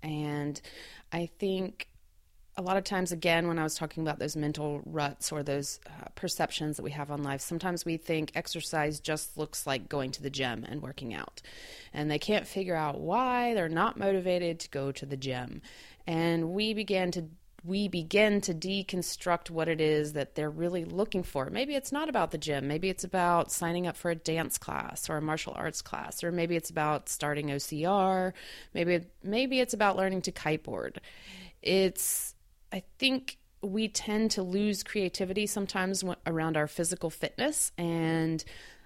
And 0.02 0.62
I 1.12 1.30
think 1.38 1.89
a 2.58 2.62
lot 2.62 2.78
of 2.78 2.84
times, 2.84 3.12
again, 3.12 3.48
when 3.48 3.58
I 3.58 3.64
was 3.64 3.76
talking 3.76 4.04
about 4.04 4.20
those 4.20 4.36
mental 4.36 4.82
ruts 4.86 5.32
or 5.32 5.44
those 5.44 5.80
uh, 5.88 6.10
perceptions 6.16 6.78
that 6.78 6.84
we 6.84 6.92
have 6.92 7.10
on 7.10 7.24
life, 7.24 7.42
sometimes 7.42 7.86
we 7.86 7.98
think 7.98 8.32
exercise 8.36 9.00
just 9.00 9.38
looks 9.38 9.66
like 9.66 9.88
going 9.88 10.12
to 10.12 10.22
the 10.22 10.30
gym 10.30 10.66
and 10.68 10.82
working 10.82 11.14
out. 11.14 11.42
And 11.94 12.12
they 12.12 12.20
can't 12.20 12.46
figure 12.46 12.76
out 12.76 13.00
why 13.00 13.54
they're 13.54 13.70
not 13.70 13.98
motivated 13.98 14.60
to 14.60 14.70
go 14.70 14.92
to 14.92 15.06
the 15.06 15.18
gym. 15.18 15.62
And 16.06 16.50
we 16.52 16.74
began 16.74 17.12
to 17.12 17.26
we 17.66 17.88
begin 17.88 18.40
to 18.42 18.54
deconstruct 18.54 19.50
what 19.50 19.68
it 19.68 19.82
is 19.82 20.14
that 20.14 20.36
they're 20.36 20.50
really 20.50 20.86
looking 20.86 21.24
for. 21.24 21.50
Maybe 21.50 21.76
it's 21.76 21.92
not 21.92 22.08
about 22.10 22.32
the 22.32 22.38
gym. 22.38 22.68
Maybe 22.68 22.90
it's 22.90 23.04
about 23.04 23.52
signing 23.52 23.86
up 23.86 23.98
for 23.98 24.12
a 24.12 24.16
dance 24.16 24.58
class 24.58 25.10
or 25.10 25.18
a 25.18 25.22
martial 25.22 25.54
arts 25.56 25.82
class, 25.82 26.24
or 26.24 26.32
maybe 26.32 26.56
it's 26.56 26.70
about 26.70 27.10
starting 27.10 27.48
OCR. 27.48 28.34
Maybe 28.74 29.06
maybe 29.24 29.60
it's 29.60 29.74
about 29.74 29.98
learning 29.98 30.22
to 30.24 30.32
kiteboard. 30.32 30.98
It's 31.62 32.36
I 32.72 32.84
think 32.98 33.38
we 33.62 33.88
tend 33.88 34.32
to 34.32 34.44
lose 34.44 34.84
creativity 34.84 35.46
sometimes 35.46 36.04
around 36.26 36.56
our 36.56 36.68
physical 36.68 37.10
fitness 37.10 37.72
and 37.78 38.44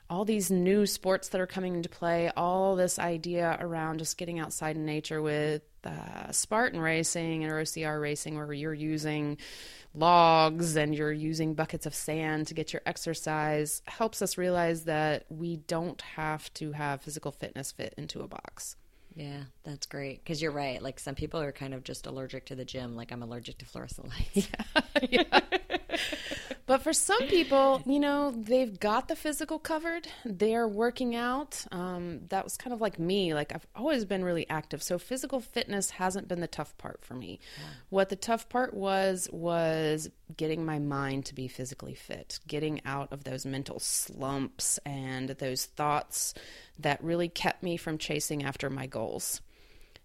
all 0.10 0.26
these 0.26 0.52
new 0.52 0.86
sports 0.86 1.30
that 1.30 1.42
are 1.42 1.48
coming 1.48 1.76
into 1.76 1.90
play, 1.90 2.32
all 2.36 2.76
this 2.76 3.00
idea 3.00 3.58
around 3.60 4.00
just 4.00 4.18
getting 4.18 4.40
outside 4.40 4.76
in 4.76 4.86
nature 4.86 5.22
with 5.22 5.64
uh, 5.84 6.32
Spartan 6.32 6.80
racing 6.80 7.44
and 7.44 7.52
OCR 7.52 8.02
racing, 8.02 8.36
where 8.36 8.54
you're 8.54 8.74
using 8.74 9.38
logs 9.94 10.76
and 10.76 10.94
you're 10.94 11.12
using 11.12 11.54
buckets 11.56 11.86
of 11.86 11.96
sand 11.96 12.48
to 12.48 12.54
get 12.54 12.74
your 12.74 12.82
exercise, 12.86 13.82
helps 13.86 14.22
us 14.22 14.38
realize 14.38 14.86
that 14.86 15.26
we 15.30 15.58
don't 15.58 16.02
have 16.02 16.54
to 16.54 16.72
have 16.74 17.02
physical 17.02 17.32
fitness 17.32 17.72
fit 17.72 17.94
into 17.98 18.22
a 18.22 18.28
box. 18.28 18.76
Yeah, 19.16 19.44
that's 19.64 19.86
great. 19.86 20.24
Because 20.24 20.42
you're 20.42 20.52
right. 20.52 20.82
Like 20.82 21.00
some 21.00 21.14
people 21.16 21.40
are 21.40 21.52
kind 21.52 21.74
of 21.74 21.84
just 21.84 22.08
allergic 22.08 22.46
to 22.48 22.56
the 22.56 22.66
gym, 22.66 22.96
like 22.96 23.12
I'm 23.12 23.22
allergic 23.22 23.60
to 23.60 23.66
fluorescent 23.66 24.10
lights. 24.10 24.48
Yeah. 25.12 25.20
yeah. 25.32 25.40
but 26.66 26.82
for 26.82 26.94
some 26.94 27.28
people, 27.28 27.82
you 27.86 28.00
know, 28.00 28.32
they've 28.32 28.80
got 28.80 29.08
the 29.08 29.16
physical 29.16 29.60
covered. 29.60 30.08
They're 30.24 30.68
working 30.68 31.16
out. 31.16 31.66
Um, 31.72 32.22
that 32.30 32.44
was 32.44 32.58
kind 32.58 32.74
of 32.74 32.82
like 32.82 33.00
me. 33.00 33.34
Like 33.34 33.54
I've 33.54 33.68
always 33.76 34.06
been 34.06 34.24
really 34.24 34.50
active. 34.50 34.82
So 34.82 34.98
physical 34.98 35.40
fitness 35.40 35.90
hasn't 35.92 36.28
been 36.28 36.40
the 36.40 36.48
tough 36.48 36.78
part 36.78 37.04
for 37.04 37.16
me. 37.16 37.40
Yeah. 37.58 37.64
What 37.90 38.10
the 38.10 38.16
tough 38.16 38.48
part 38.50 38.74
was, 38.74 39.28
was 39.32 40.10
getting 40.38 40.66
my 40.66 40.80
mind 40.80 41.26
to 41.26 41.36
be 41.36 41.48
physically 41.48 41.96
fit, 41.96 42.40
getting 42.48 42.82
out 42.86 43.12
of 43.12 43.24
those 43.24 43.46
mental 43.46 43.80
slumps 43.80 44.80
and 44.86 45.30
those 45.30 45.66
thoughts 45.66 46.34
that 46.80 47.04
really 47.04 47.30
kept 47.30 47.64
me 47.64 47.78
from 47.78 47.98
chasing 47.98 48.44
after 48.44 48.70
my 48.70 48.88
goals. 48.88 49.42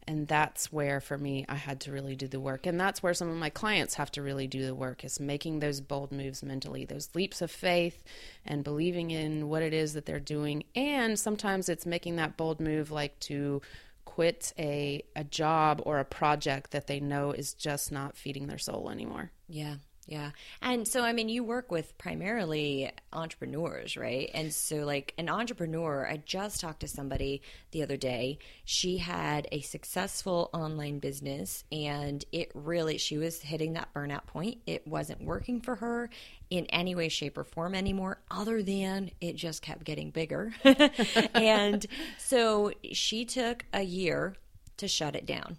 And 0.09 0.27
that's 0.27 0.73
where, 0.73 1.03
for 1.03 1.19
me, 1.19 1.45
I 1.51 1.57
had 1.57 1.81
to 1.81 1.93
really 1.93 2.17
do 2.17 2.27
the 2.27 2.41
work. 2.41 2.65
And 2.65 2.81
that's 2.81 3.03
where 3.03 3.13
some 3.13 3.29
of 3.29 3.37
my 3.37 3.51
clients 3.51 3.97
have 3.97 4.11
to 4.13 4.23
really 4.23 4.47
do 4.47 4.65
the 4.65 4.75
work 4.75 5.05
is 5.05 5.21
making 5.21 5.59
those 5.59 5.83
bold 5.83 6.13
moves 6.13 6.43
mentally, 6.43 6.87
those 6.87 7.11
leaps 7.15 7.43
of 7.43 7.51
faith 7.51 8.03
and 8.47 8.65
believing 8.65 9.11
in 9.11 9.51
what 9.51 9.63
it 9.63 9.75
is 9.75 9.93
that 9.93 10.07
they're 10.07 10.19
doing. 10.19 10.65
And 10.75 11.19
sometimes 11.19 11.69
it's 11.69 11.85
making 11.85 12.17
that 12.17 12.39
bold 12.39 12.59
move, 12.59 12.91
like 12.91 13.21
to 13.21 13.61
quit 14.07 14.55
a, 14.59 15.05
a 15.15 15.25
job 15.25 15.83
or 15.85 15.99
a 15.99 16.07
project 16.07 16.71
that 16.71 16.87
they 16.87 17.01
know 17.01 17.33
is 17.33 17.53
just 17.53 17.93
not 17.93 18.17
feeding 18.17 18.47
their 18.47 18.57
soul 18.57 18.89
anymore. 18.89 19.31
Yeah, 19.47 19.75
Yeah. 20.09 20.31
And 20.63 20.89
so, 20.89 21.03
I 21.03 21.13
mean, 21.13 21.29
you 21.29 21.45
work 21.45 21.71
with 21.71 21.99
primarily 21.99 22.91
entrepreneurs, 23.13 23.95
right? 23.95 24.31
And 24.33 24.55
so, 24.55 24.87
like, 24.87 25.13
an 25.19 25.29
entrepreneur, 25.29 26.09
I 26.11 26.23
just 26.25 26.63
talked 26.63 26.81
to 26.81 26.89
somebody 26.89 27.43
the 27.73 27.83
other 27.83 27.99
day. 27.99 28.39
She 28.65 28.97
had 28.97 29.47
a 29.53 29.61
successful 29.61 30.49
online 30.55 30.99
business 30.99 31.65
and 31.71 32.25
it 32.33 32.51
really, 32.55 32.97
she 32.97 33.19
was 33.19 33.43
hitting 33.43 33.75
that 33.75 33.93
burnout 33.93 34.25
point. 34.25 34.63
It 34.67 34.89
wasn't 34.89 35.23
working 35.25 35.61
for 35.61 35.75
her 35.77 36.09
in 36.49 36.65
any 36.67 36.95
way, 36.95 37.11
shape, 37.11 37.37
or 37.37 37.45
form 37.45 37.75
anymore, 37.75 38.19
other 38.31 38.63
than 38.63 39.11
it 39.21 39.37
just 39.37 39.61
kept 39.61 39.85
getting 39.85 40.11
bigger. 40.11 40.55
and 41.35 41.85
so 42.17 42.73
she 42.93 43.27
took 43.27 43.67
a 43.75 43.83
year 43.83 44.37
to 44.79 44.89
shut 44.89 45.15
it 45.15 45.27
down. 45.27 45.59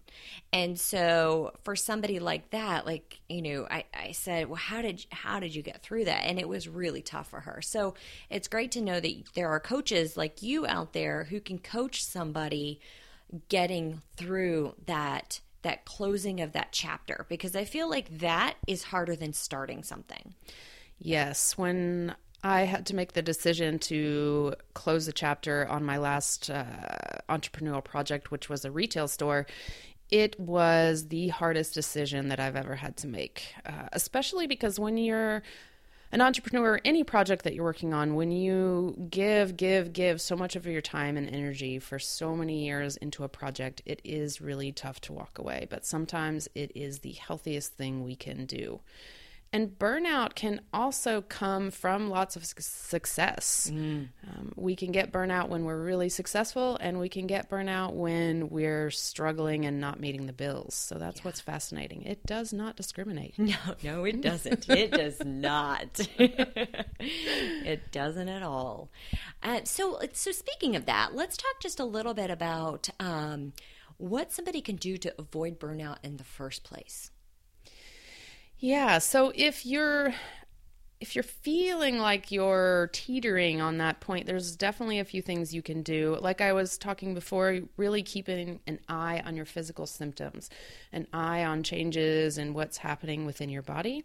And 0.52 0.80
so 0.80 1.54
for 1.64 1.76
somebody 1.76 2.20
like 2.20 2.50
that, 2.50 2.86
like, 2.86 3.20
you 3.30 3.42
know, 3.42 3.68
I, 3.70 3.86
I 3.94 4.12
said, 4.12 4.48
well, 4.48 4.56
how 4.56 4.82
did, 4.82 5.06
how 5.12 5.40
did 5.40 5.54
you 5.54 5.62
get 5.62 5.84
through 5.84 6.06
that? 6.06 6.26
And 6.26 6.40
it 6.40 6.50
was 6.50 6.68
really 6.68 7.02
tough 7.02 7.30
for 7.30 7.42
her. 7.42 7.62
So 7.62 7.94
it's 8.30 8.48
great 8.48 8.72
to 8.72 8.82
know 8.82 9.00
that 9.00 9.24
there 9.36 9.50
are 9.50 9.60
coaches 9.60 10.18
like 10.18 10.42
you 10.42 10.66
out 10.66 10.94
there 10.94 11.26
who 11.26 11.40
can 11.40 11.60
coach 11.60 12.04
somebody 12.04 12.80
getting 13.48 14.02
through 14.18 14.74
that, 14.88 15.40
that 15.62 15.86
closing 15.86 16.42
of 16.42 16.54
that 16.54 16.72
chapter, 16.72 17.26
because 17.30 17.56
I 17.56 17.66
feel 17.66 17.90
like 17.90 18.20
that 18.20 18.56
is 18.66 18.84
harder 18.84 19.16
than 19.16 19.34
starting 19.34 19.84
something. 19.84 20.34
Yes. 20.98 21.58
When 21.58 22.16
I 22.44 22.62
had 22.62 22.86
to 22.88 22.96
make 22.96 23.14
the 23.14 23.22
decision 23.22 23.80
to 23.80 24.54
close 24.74 25.06
the 25.06 25.14
chapter 25.14 25.68
on 25.68 25.84
my 25.84 25.98
last 25.98 26.50
uh, 26.50 26.64
entrepreneurial 27.28 27.84
project, 27.84 28.32
which 28.32 28.50
was 28.50 28.64
a 28.64 28.72
retail 28.72 29.08
store. 29.08 29.46
It 30.10 30.40
was 30.40 31.10
the 31.10 31.28
hardest 31.28 31.74
decision 31.74 32.30
that 32.30 32.40
I've 32.40 32.56
ever 32.56 32.76
had 32.76 32.98
to 32.98 33.08
make, 33.08 33.54
uh, 33.66 33.90
especially 33.92 34.48
because 34.48 34.80
when 34.80 34.98
you're 34.98 35.44
an 36.12 36.22
entrepreneur, 36.22 36.80
any 36.84 37.04
project 37.04 37.44
that 37.44 37.54
you're 37.54 37.64
working 37.64 37.94
on, 37.94 38.16
when 38.16 38.32
you 38.32 38.96
give, 39.10 39.56
give, 39.56 39.94
give 39.94 40.20
so 40.20 40.36
much 40.36 40.56
of 40.56 40.66
your 40.66 40.82
time 40.82 41.18
and 41.18 41.30
energy 41.30 41.78
for 41.78 42.00
so 42.00 42.36
many 42.36 42.66
years 42.66 42.98
into 42.98 43.24
a 43.24 43.30
project, 43.30 43.82
it 43.86 44.02
is 44.04 44.42
really 44.42 44.72
tough 44.72 45.00
to 45.02 45.14
walk 45.14 45.38
away. 45.38 45.68
But 45.70 45.86
sometimes 45.86 46.48
it 46.56 46.72
is 46.74 47.00
the 47.00 47.12
healthiest 47.12 47.74
thing 47.74 48.04
we 48.04 48.16
can 48.16 48.46
do. 48.46 48.80
And 49.52 49.80
burnout 49.80 50.36
can 50.36 50.62
also 50.72 51.22
come 51.22 51.72
from 51.72 52.10
lots 52.10 52.36
of 52.36 52.46
success. 52.46 53.72
Mm. 53.74 54.10
Um, 54.28 54.52
we 54.56 54.76
can 54.76 54.92
get 54.92 55.12
burnout 55.12 55.50
when 55.50 55.66
we're 55.66 55.82
really 55.82 56.10
successful, 56.10 56.78
and 56.80 57.00
we 57.00 57.10
can 57.10 57.26
get 57.26 57.50
burnout 57.50 57.94
when 57.94 58.50
we're 58.50 58.92
struggling 58.92 59.66
and 59.66 59.82
not 59.82 60.00
meeting 60.00 60.28
the 60.28 60.34
bills. 60.34 60.76
So 60.76 61.00
that's 61.00 61.18
yeah. 61.18 61.24
what's 61.24 61.42
fascinating. 61.42 62.04
It 62.04 62.24
does 62.26 62.54
not 62.54 62.76
discriminate. 62.76 63.36
No, 63.50 63.56
no, 63.84 64.04
it 64.06 64.22
doesn't. 64.22 64.70
it 64.70 64.92
does 64.92 65.24
not. 65.26 66.08
it 66.20 67.92
doesn't 67.92 68.30
at 68.30 68.44
all. 68.44 68.92
Uh, 69.42 69.62
so, 69.64 70.00
so 70.14 70.32
speaking 70.32 70.76
of 70.76 70.86
that, 70.86 71.16
let's 71.16 71.36
talk 71.36 71.60
just 71.60 71.80
a 71.80 71.86
little 71.86 72.14
bit 72.14 72.30
about 72.30 72.90
um, 73.00 73.54
what 73.98 74.32
somebody 74.32 74.62
can 74.62 74.76
do 74.76 74.98
to 74.98 75.14
avoid 75.18 75.60
burnout 75.60 75.98
in 76.04 76.18
the 76.18 76.24
first 76.24 76.64
place. 76.64 77.10
Yeah. 78.60 78.98
So 79.00 79.32
if 79.36 79.66
you're 79.66 80.14
if 81.00 81.16
you're 81.16 81.24
feeling 81.24 81.98
like 81.98 82.30
you're 82.30 82.90
teetering 82.92 83.62
on 83.62 83.78
that 83.78 84.02
point, 84.02 84.26
there's 84.26 84.56
definitely 84.58 85.00
a 85.00 85.06
few 85.06 85.22
things 85.22 85.54
you 85.54 85.62
can 85.62 85.82
do. 85.82 86.18
Like 86.20 86.42
I 86.42 86.52
was 86.52 86.78
talking 86.78 87.14
before, 87.14 87.62
really 87.78 88.04
keeping 88.04 88.60
an 88.68 88.80
eye 88.90 89.24
on 89.26 89.38
your 89.38 89.46
physical 89.46 89.86
symptoms, 89.86 90.50
an 90.92 91.08
eye 91.14 91.46
on 91.46 91.64
changes 91.64 92.38
and 92.38 92.54
what's 92.54 92.78
happening 92.78 93.26
within 93.26 93.50
your 93.50 93.62
body. 93.62 94.04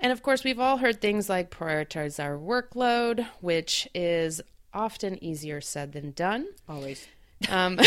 And 0.00 0.10
of 0.12 0.22
course, 0.22 0.42
we've 0.42 0.58
all 0.58 0.78
heard 0.78 1.00
things 1.00 1.28
like 1.28 1.50
prioritize 1.50 2.22
our 2.22 2.36
workload, 2.36 3.26
which 3.40 3.88
is 3.94 4.40
often 4.74 5.22
easier 5.22 5.60
said 5.60 5.92
than 5.92 6.10
done. 6.12 6.48
Always. 6.68 7.06
Um, 7.48 7.78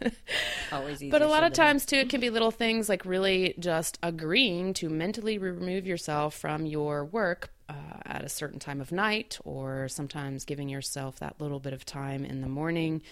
Always 0.72 0.96
easy. 0.96 1.10
But 1.10 1.22
a 1.22 1.28
lot 1.28 1.44
of 1.44 1.52
times 1.52 1.86
too, 1.86 1.96
it 1.96 2.08
can 2.10 2.20
be 2.20 2.30
little 2.30 2.50
things 2.50 2.88
like 2.88 3.04
really 3.04 3.54
just 3.58 3.98
agreeing 4.02 4.74
to 4.74 4.88
mentally 4.88 5.38
remove 5.38 5.86
yourself 5.86 6.34
from 6.34 6.66
your 6.66 7.04
work 7.04 7.50
uh, 7.68 7.72
at 8.04 8.22
a 8.22 8.28
certain 8.28 8.58
time 8.58 8.80
of 8.80 8.92
night, 8.92 9.38
or 9.44 9.88
sometimes 9.88 10.44
giving 10.44 10.68
yourself 10.68 11.18
that 11.20 11.40
little 11.40 11.60
bit 11.60 11.72
of 11.72 11.84
time 11.84 12.24
in 12.24 12.40
the 12.40 12.48
morning 12.48 13.02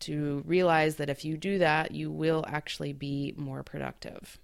to 0.00 0.42
realize 0.46 0.96
that 0.96 1.10
if 1.10 1.24
you 1.24 1.36
do 1.36 1.58
that, 1.58 1.90
you 1.90 2.10
will 2.10 2.44
actually 2.46 2.92
be 2.92 3.34
more 3.36 3.62
productive. 3.62 4.38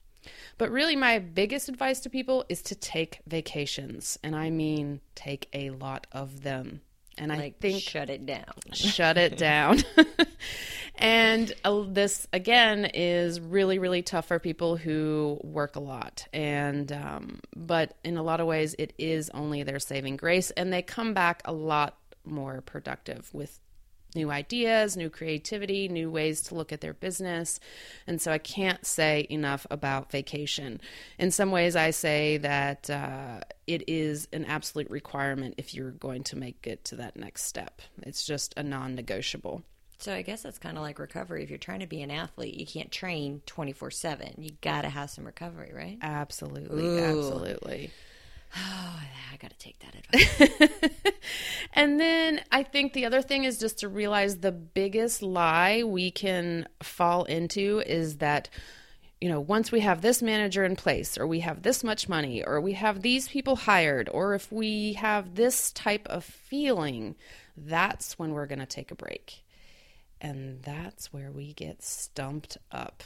But 0.58 0.70
really, 0.70 0.96
my 0.96 1.18
biggest 1.18 1.68
advice 1.68 2.00
to 2.00 2.10
people 2.10 2.44
is 2.48 2.62
to 2.62 2.74
take 2.74 3.20
vacations. 3.26 4.18
And 4.22 4.34
I 4.34 4.50
mean, 4.50 5.00
take 5.14 5.48
a 5.52 5.70
lot 5.70 6.06
of 6.12 6.42
them. 6.42 6.80
And 7.16 7.28
like, 7.28 7.38
I 7.38 7.54
think 7.60 7.82
shut 7.82 8.10
it 8.10 8.26
down. 8.26 8.54
shut 8.72 9.16
it 9.16 9.36
down. 9.38 9.78
and 10.96 11.52
uh, 11.64 11.82
this 11.88 12.26
again 12.32 12.90
is 12.94 13.40
really 13.40 13.78
really 13.78 14.02
tough 14.02 14.26
for 14.26 14.38
people 14.38 14.76
who 14.76 15.40
work 15.42 15.76
a 15.76 15.80
lot. 15.80 16.26
And 16.32 16.90
um, 16.92 17.40
but 17.56 17.96
in 18.04 18.16
a 18.16 18.22
lot 18.22 18.40
of 18.40 18.46
ways, 18.46 18.74
it 18.78 18.92
is 18.98 19.30
only 19.30 19.62
their 19.62 19.80
saving 19.80 20.16
grace, 20.16 20.50
and 20.52 20.72
they 20.72 20.82
come 20.82 21.14
back 21.14 21.42
a 21.44 21.52
lot 21.52 21.98
more 22.24 22.62
productive 22.62 23.32
with 23.34 23.60
new 24.14 24.30
ideas, 24.30 24.96
new 24.96 25.10
creativity, 25.10 25.88
new 25.88 26.10
ways 26.10 26.42
to 26.42 26.54
look 26.54 26.72
at 26.72 26.80
their 26.80 26.94
business. 26.94 27.58
And 28.06 28.20
so 28.20 28.32
I 28.32 28.38
can't 28.38 28.84
say 28.86 29.26
enough 29.28 29.66
about 29.70 30.10
vacation. 30.10 30.80
In 31.18 31.30
some 31.30 31.50
ways, 31.50 31.76
I 31.76 31.90
say 31.90 32.38
that 32.38 32.88
uh, 32.88 33.40
it 33.66 33.84
is 33.88 34.28
an 34.32 34.44
absolute 34.44 34.90
requirement 34.90 35.54
if 35.58 35.74
you're 35.74 35.90
going 35.90 36.24
to 36.24 36.36
make 36.36 36.66
it 36.66 36.84
to 36.86 36.96
that 36.96 37.16
next 37.16 37.42
step. 37.44 37.82
It's 38.02 38.24
just 38.24 38.54
a 38.56 38.62
non 38.62 38.94
negotiable. 38.94 39.64
So 40.04 40.12
I 40.12 40.20
guess 40.20 40.42
that's 40.42 40.58
kind 40.58 40.76
of 40.76 40.82
like 40.82 40.98
recovery. 40.98 41.42
If 41.42 41.48
you're 41.48 41.58
trying 41.58 41.80
to 41.80 41.86
be 41.86 42.02
an 42.02 42.10
athlete, 42.10 42.56
you 42.60 42.66
can't 42.66 42.92
train 42.92 43.40
24 43.46 43.90
7. 43.90 44.34
You 44.36 44.50
got 44.60 44.82
to 44.82 44.90
have 44.90 45.08
some 45.08 45.24
recovery, 45.24 45.72
right? 45.74 45.96
Absolutely. 46.02 46.88
Ooh. 46.88 46.98
Absolutely. 46.98 47.90
Oh, 48.56 49.00
I 49.32 49.36
got 49.38 49.50
to 49.50 49.58
take 49.58 49.80
that 49.80 49.96
advice. 49.96 51.12
and 51.72 51.98
then 51.98 52.40
I 52.52 52.62
think 52.62 52.92
the 52.92 53.04
other 53.04 53.20
thing 53.20 53.42
is 53.42 53.58
just 53.58 53.80
to 53.80 53.88
realize 53.88 54.36
the 54.36 54.52
biggest 54.52 55.22
lie 55.22 55.82
we 55.82 56.12
can 56.12 56.68
fall 56.80 57.24
into 57.24 57.82
is 57.84 58.18
that 58.18 58.50
you 59.20 59.28
know, 59.28 59.40
once 59.40 59.72
we 59.72 59.80
have 59.80 60.02
this 60.02 60.22
manager 60.22 60.62
in 60.64 60.76
place, 60.76 61.18
or 61.18 61.26
we 61.26 61.40
have 61.40 61.62
this 61.62 61.82
much 61.82 62.08
money, 62.08 62.44
or 62.44 62.60
we 62.60 62.74
have 62.74 63.02
these 63.02 63.26
people 63.26 63.56
hired, 63.56 64.08
or 64.12 64.34
if 64.34 64.52
we 64.52 64.92
have 64.92 65.34
this 65.34 65.72
type 65.72 66.06
of 66.06 66.22
feeling, 66.22 67.16
that's 67.56 68.20
when 68.20 68.30
we're 68.34 68.46
going 68.46 68.60
to 68.60 68.66
take 68.66 68.92
a 68.92 68.94
break. 68.94 69.44
And 70.24 70.62
that's 70.62 71.12
where 71.12 71.30
we 71.30 71.52
get 71.52 71.82
stumped 71.82 72.56
up. 72.72 73.04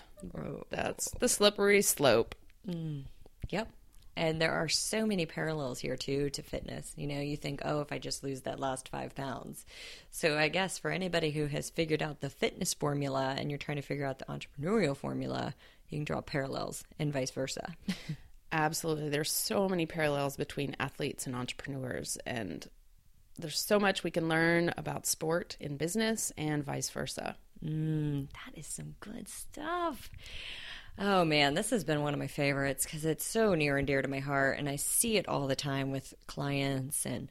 That's 0.71 1.11
the 1.19 1.29
slippery 1.29 1.83
slope. 1.83 2.37
Mm. 2.65 3.07
Yep. 3.51 3.73
And 4.17 4.41
there 4.41 4.53
are 4.53 4.69
so 4.69 5.05
many 5.05 5.27
parallels 5.27 5.81
here 5.81 5.97
too 5.97 6.31
to 6.31 6.43
fitness. 6.43 6.93
You 6.97 7.09
know, 7.09 7.21
you 7.21 7.37
think, 7.37 7.63
oh, 7.65 7.81
if 7.81 7.91
I 7.91 7.99
just 7.99 8.23
lose 8.23 8.43
that 8.43 8.61
last 8.61 8.89
five 8.89 9.17
pounds. 9.17 9.67
So 10.13 10.39
I 10.39 10.47
guess 10.47 10.79
for 10.79 10.93
anybody 10.93 11.33
who 11.33 11.47
has 11.47 11.71
figured 11.71 12.05
out 12.05 12.21
the 12.21 12.31
fitness 12.31 12.73
formula 12.73 13.35
and 13.37 13.51
you're 13.51 13.59
trying 13.59 13.79
to 13.79 13.83
figure 13.83 14.07
out 14.07 14.21
the 14.21 14.27
entrepreneurial 14.27 14.97
formula, 14.97 15.57
you 15.89 15.99
can 15.99 16.05
draw 16.05 16.21
parallels 16.21 16.85
and 17.01 17.13
vice 17.13 17.33
versa. 17.33 17.75
Absolutely. 18.53 19.09
There's 19.09 19.33
so 19.33 19.69
many 19.69 19.87
parallels 19.87 20.37
between 20.37 20.77
athletes 20.79 21.27
and 21.27 21.35
entrepreneurs 21.35 22.17
and 22.25 22.69
there's 23.39 23.59
so 23.61 23.79
much 23.79 24.05
we 24.05 24.11
can 24.11 24.29
learn 24.29 24.73
about 24.77 25.07
sport 25.07 25.57
in 25.61 25.77
business 25.77 26.33
and 26.37 26.65
vice 26.65 26.91
versa. 26.91 27.37
Mm, 27.65 28.29
that 28.31 28.59
is 28.59 28.67
some 28.67 28.95
good 29.01 29.29
stuff. 29.29 30.11
Oh 30.99 31.25
man, 31.25 31.55
this 31.55 31.71
has 31.71 31.85
been 31.85 32.03
one 32.03 32.13
of 32.13 32.19
my 32.19 32.27
favorites 32.27 32.85
because 32.85 33.05
it's 33.05 33.25
so 33.25 33.55
near 33.55 33.79
and 33.79 33.87
dear 33.87 34.03
to 34.03 34.09
my 34.09 34.19
heart, 34.19 34.59
and 34.59 34.69
I 34.69 34.77
see 34.77 35.17
it 35.17 35.29
all 35.29 35.47
the 35.47 35.55
time 35.55 35.93
with 35.93 36.13
clients. 36.27 37.07
And 37.07 37.29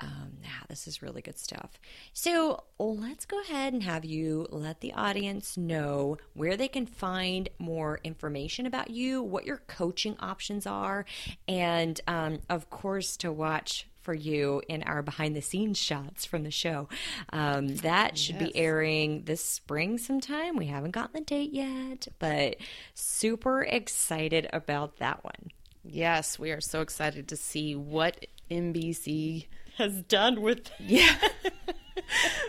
um, 0.00 0.38
yeah, 0.42 0.48
this 0.68 0.88
is 0.88 1.02
really 1.02 1.20
good 1.20 1.38
stuff. 1.38 1.78
So 2.14 2.64
let's 2.78 3.26
go 3.26 3.40
ahead 3.42 3.74
and 3.74 3.82
have 3.82 4.04
you 4.04 4.46
let 4.50 4.80
the 4.80 4.94
audience 4.94 5.56
know 5.56 6.16
where 6.32 6.56
they 6.56 6.68
can 6.68 6.86
find 6.86 7.50
more 7.58 8.00
information 8.02 8.66
about 8.66 8.90
you, 8.90 9.22
what 9.22 9.44
your 9.44 9.58
coaching 9.68 10.16
options 10.18 10.66
are, 10.66 11.04
and 11.46 12.00
um, 12.08 12.40
of 12.48 12.70
course 12.70 13.16
to 13.18 13.30
watch 13.30 13.86
for 14.02 14.14
you 14.14 14.62
in 14.68 14.82
our 14.82 15.02
behind 15.02 15.36
the 15.36 15.40
scenes 15.40 15.78
shots 15.78 16.24
from 16.24 16.42
the 16.42 16.50
show. 16.50 16.88
Um, 17.32 17.76
that 17.76 18.18
should 18.18 18.40
yes. 18.40 18.44
be 18.44 18.56
airing 18.56 19.24
this 19.24 19.44
spring 19.44 19.98
sometime. 19.98 20.56
We 20.56 20.66
haven't 20.66 20.90
gotten 20.90 21.12
the 21.14 21.24
date 21.24 21.52
yet, 21.52 22.08
but 22.18 22.56
super 22.94 23.62
excited 23.62 24.48
about 24.52 24.98
that 24.98 25.24
one. 25.24 25.50
Yes, 25.84 26.38
we 26.38 26.52
are 26.52 26.60
so 26.60 26.80
excited 26.80 27.28
to 27.28 27.36
see 27.36 27.74
what 27.74 28.26
NBC 28.50 29.46
has 29.78 30.02
done 30.02 30.42
with 30.42 30.70
yeah 30.78 31.16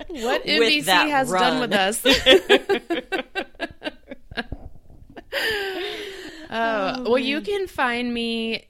what 0.10 0.46
NBC 0.46 0.86
has 0.86 1.30
run. 1.30 1.42
done 1.42 1.62
with 1.62 1.74
us. 1.74 2.06
oh, 6.50 7.10
well, 7.10 7.18
you 7.18 7.40
can 7.42 7.68
find 7.68 8.14
me 8.14 8.68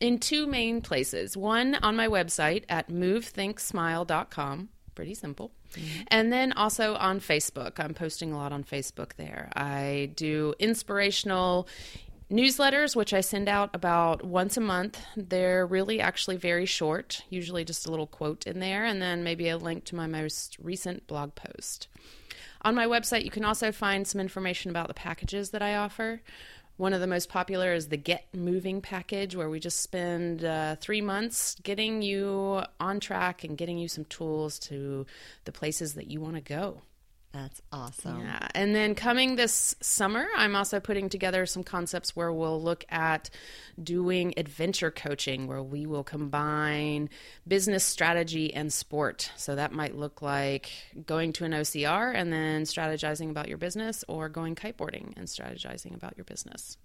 in 0.00 0.18
two 0.18 0.46
main 0.46 0.80
places. 0.80 1.36
One 1.36 1.74
on 1.76 1.96
my 1.96 2.08
website 2.08 2.64
at 2.68 2.88
movethinksmile.com. 2.88 4.68
Pretty 4.94 5.14
simple. 5.14 5.50
Mm-hmm. 5.74 6.02
And 6.08 6.32
then 6.32 6.52
also 6.52 6.94
on 6.94 7.20
Facebook. 7.20 7.78
I'm 7.78 7.94
posting 7.94 8.32
a 8.32 8.36
lot 8.36 8.52
on 8.52 8.64
Facebook 8.64 9.14
there. 9.16 9.50
I 9.54 10.10
do 10.14 10.54
inspirational 10.58 11.68
newsletters, 12.30 12.96
which 12.96 13.12
I 13.12 13.20
send 13.20 13.48
out 13.48 13.70
about 13.74 14.24
once 14.24 14.56
a 14.56 14.60
month. 14.60 14.98
They're 15.16 15.66
really 15.66 16.00
actually 16.00 16.36
very 16.36 16.66
short, 16.66 17.22
usually 17.28 17.64
just 17.64 17.86
a 17.86 17.90
little 17.90 18.06
quote 18.06 18.46
in 18.46 18.58
there, 18.60 18.84
and 18.84 19.00
then 19.00 19.22
maybe 19.22 19.48
a 19.48 19.58
link 19.58 19.84
to 19.86 19.96
my 19.96 20.06
most 20.06 20.56
recent 20.60 21.06
blog 21.06 21.34
post. 21.34 21.88
On 22.62 22.74
my 22.74 22.86
website, 22.86 23.24
you 23.24 23.30
can 23.30 23.44
also 23.44 23.70
find 23.70 24.06
some 24.06 24.20
information 24.20 24.70
about 24.70 24.88
the 24.88 24.94
packages 24.94 25.50
that 25.50 25.62
I 25.62 25.76
offer. 25.76 26.20
One 26.76 26.92
of 26.92 27.00
the 27.00 27.06
most 27.06 27.30
popular 27.30 27.72
is 27.72 27.88
the 27.88 27.96
Get 27.96 28.26
Moving 28.34 28.82
package, 28.82 29.34
where 29.34 29.48
we 29.48 29.60
just 29.60 29.80
spend 29.80 30.44
uh, 30.44 30.76
three 30.76 31.00
months 31.00 31.56
getting 31.62 32.02
you 32.02 32.62
on 32.78 33.00
track 33.00 33.44
and 33.44 33.56
getting 33.56 33.78
you 33.78 33.88
some 33.88 34.04
tools 34.04 34.58
to 34.60 35.06
the 35.44 35.52
places 35.52 35.94
that 35.94 36.08
you 36.08 36.20
want 36.20 36.34
to 36.34 36.42
go. 36.42 36.82
That's 37.36 37.60
awesome. 37.70 38.20
Yeah. 38.20 38.48
And 38.54 38.74
then 38.74 38.94
coming 38.94 39.36
this 39.36 39.74
summer, 39.82 40.26
I'm 40.38 40.56
also 40.56 40.80
putting 40.80 41.10
together 41.10 41.44
some 41.44 41.62
concepts 41.62 42.16
where 42.16 42.32
we'll 42.32 42.62
look 42.62 42.86
at 42.88 43.28
doing 43.82 44.32
adventure 44.38 44.90
coaching, 44.90 45.46
where 45.46 45.62
we 45.62 45.84
will 45.84 46.02
combine 46.02 47.10
business 47.46 47.84
strategy 47.84 48.54
and 48.54 48.72
sport. 48.72 49.30
So 49.36 49.54
that 49.54 49.72
might 49.72 49.94
look 49.94 50.22
like 50.22 50.70
going 51.04 51.34
to 51.34 51.44
an 51.44 51.52
OCR 51.52 52.14
and 52.14 52.32
then 52.32 52.62
strategizing 52.62 53.28
about 53.28 53.48
your 53.48 53.58
business, 53.58 54.02
or 54.08 54.30
going 54.30 54.54
kiteboarding 54.54 55.12
and 55.18 55.26
strategizing 55.26 55.94
about 55.94 56.16
your 56.16 56.24
business. 56.24 56.78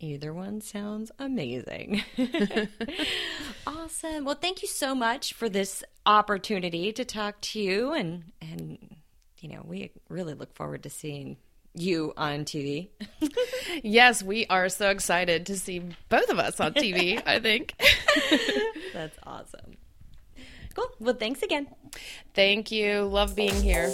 Either 0.00 0.34
one 0.34 0.60
sounds 0.60 1.12
amazing. 1.18 2.02
awesome. 3.66 4.26
Well, 4.26 4.34
thank 4.34 4.60
you 4.60 4.68
so 4.68 4.94
much 4.94 5.32
for 5.32 5.48
this 5.48 5.82
opportunity 6.04 6.92
to 6.92 7.06
talk 7.06 7.40
to 7.40 7.58
you 7.58 7.94
and 7.94 8.32
and 8.42 8.96
you 9.38 9.48
know, 9.48 9.62
we 9.64 9.90
really 10.08 10.34
look 10.34 10.54
forward 10.54 10.82
to 10.84 10.90
seeing 10.90 11.36
you 11.74 12.12
on 12.16 12.44
TV. 12.44 12.88
yes, 13.82 14.22
we 14.22 14.46
are 14.46 14.68
so 14.68 14.90
excited 14.90 15.46
to 15.46 15.58
see 15.58 15.82
both 16.08 16.30
of 16.30 16.38
us 16.38 16.60
on 16.60 16.74
TV, 16.74 17.20
I 17.26 17.40
think. 17.40 17.74
That's 18.92 19.18
awesome. 19.24 19.76
Cool. 20.74 20.90
Well, 20.98 21.14
thanks 21.14 21.42
again. 21.42 21.68
Thank 22.34 22.70
you. 22.72 23.02
Love 23.02 23.36
being 23.36 23.54
here. 23.62 23.92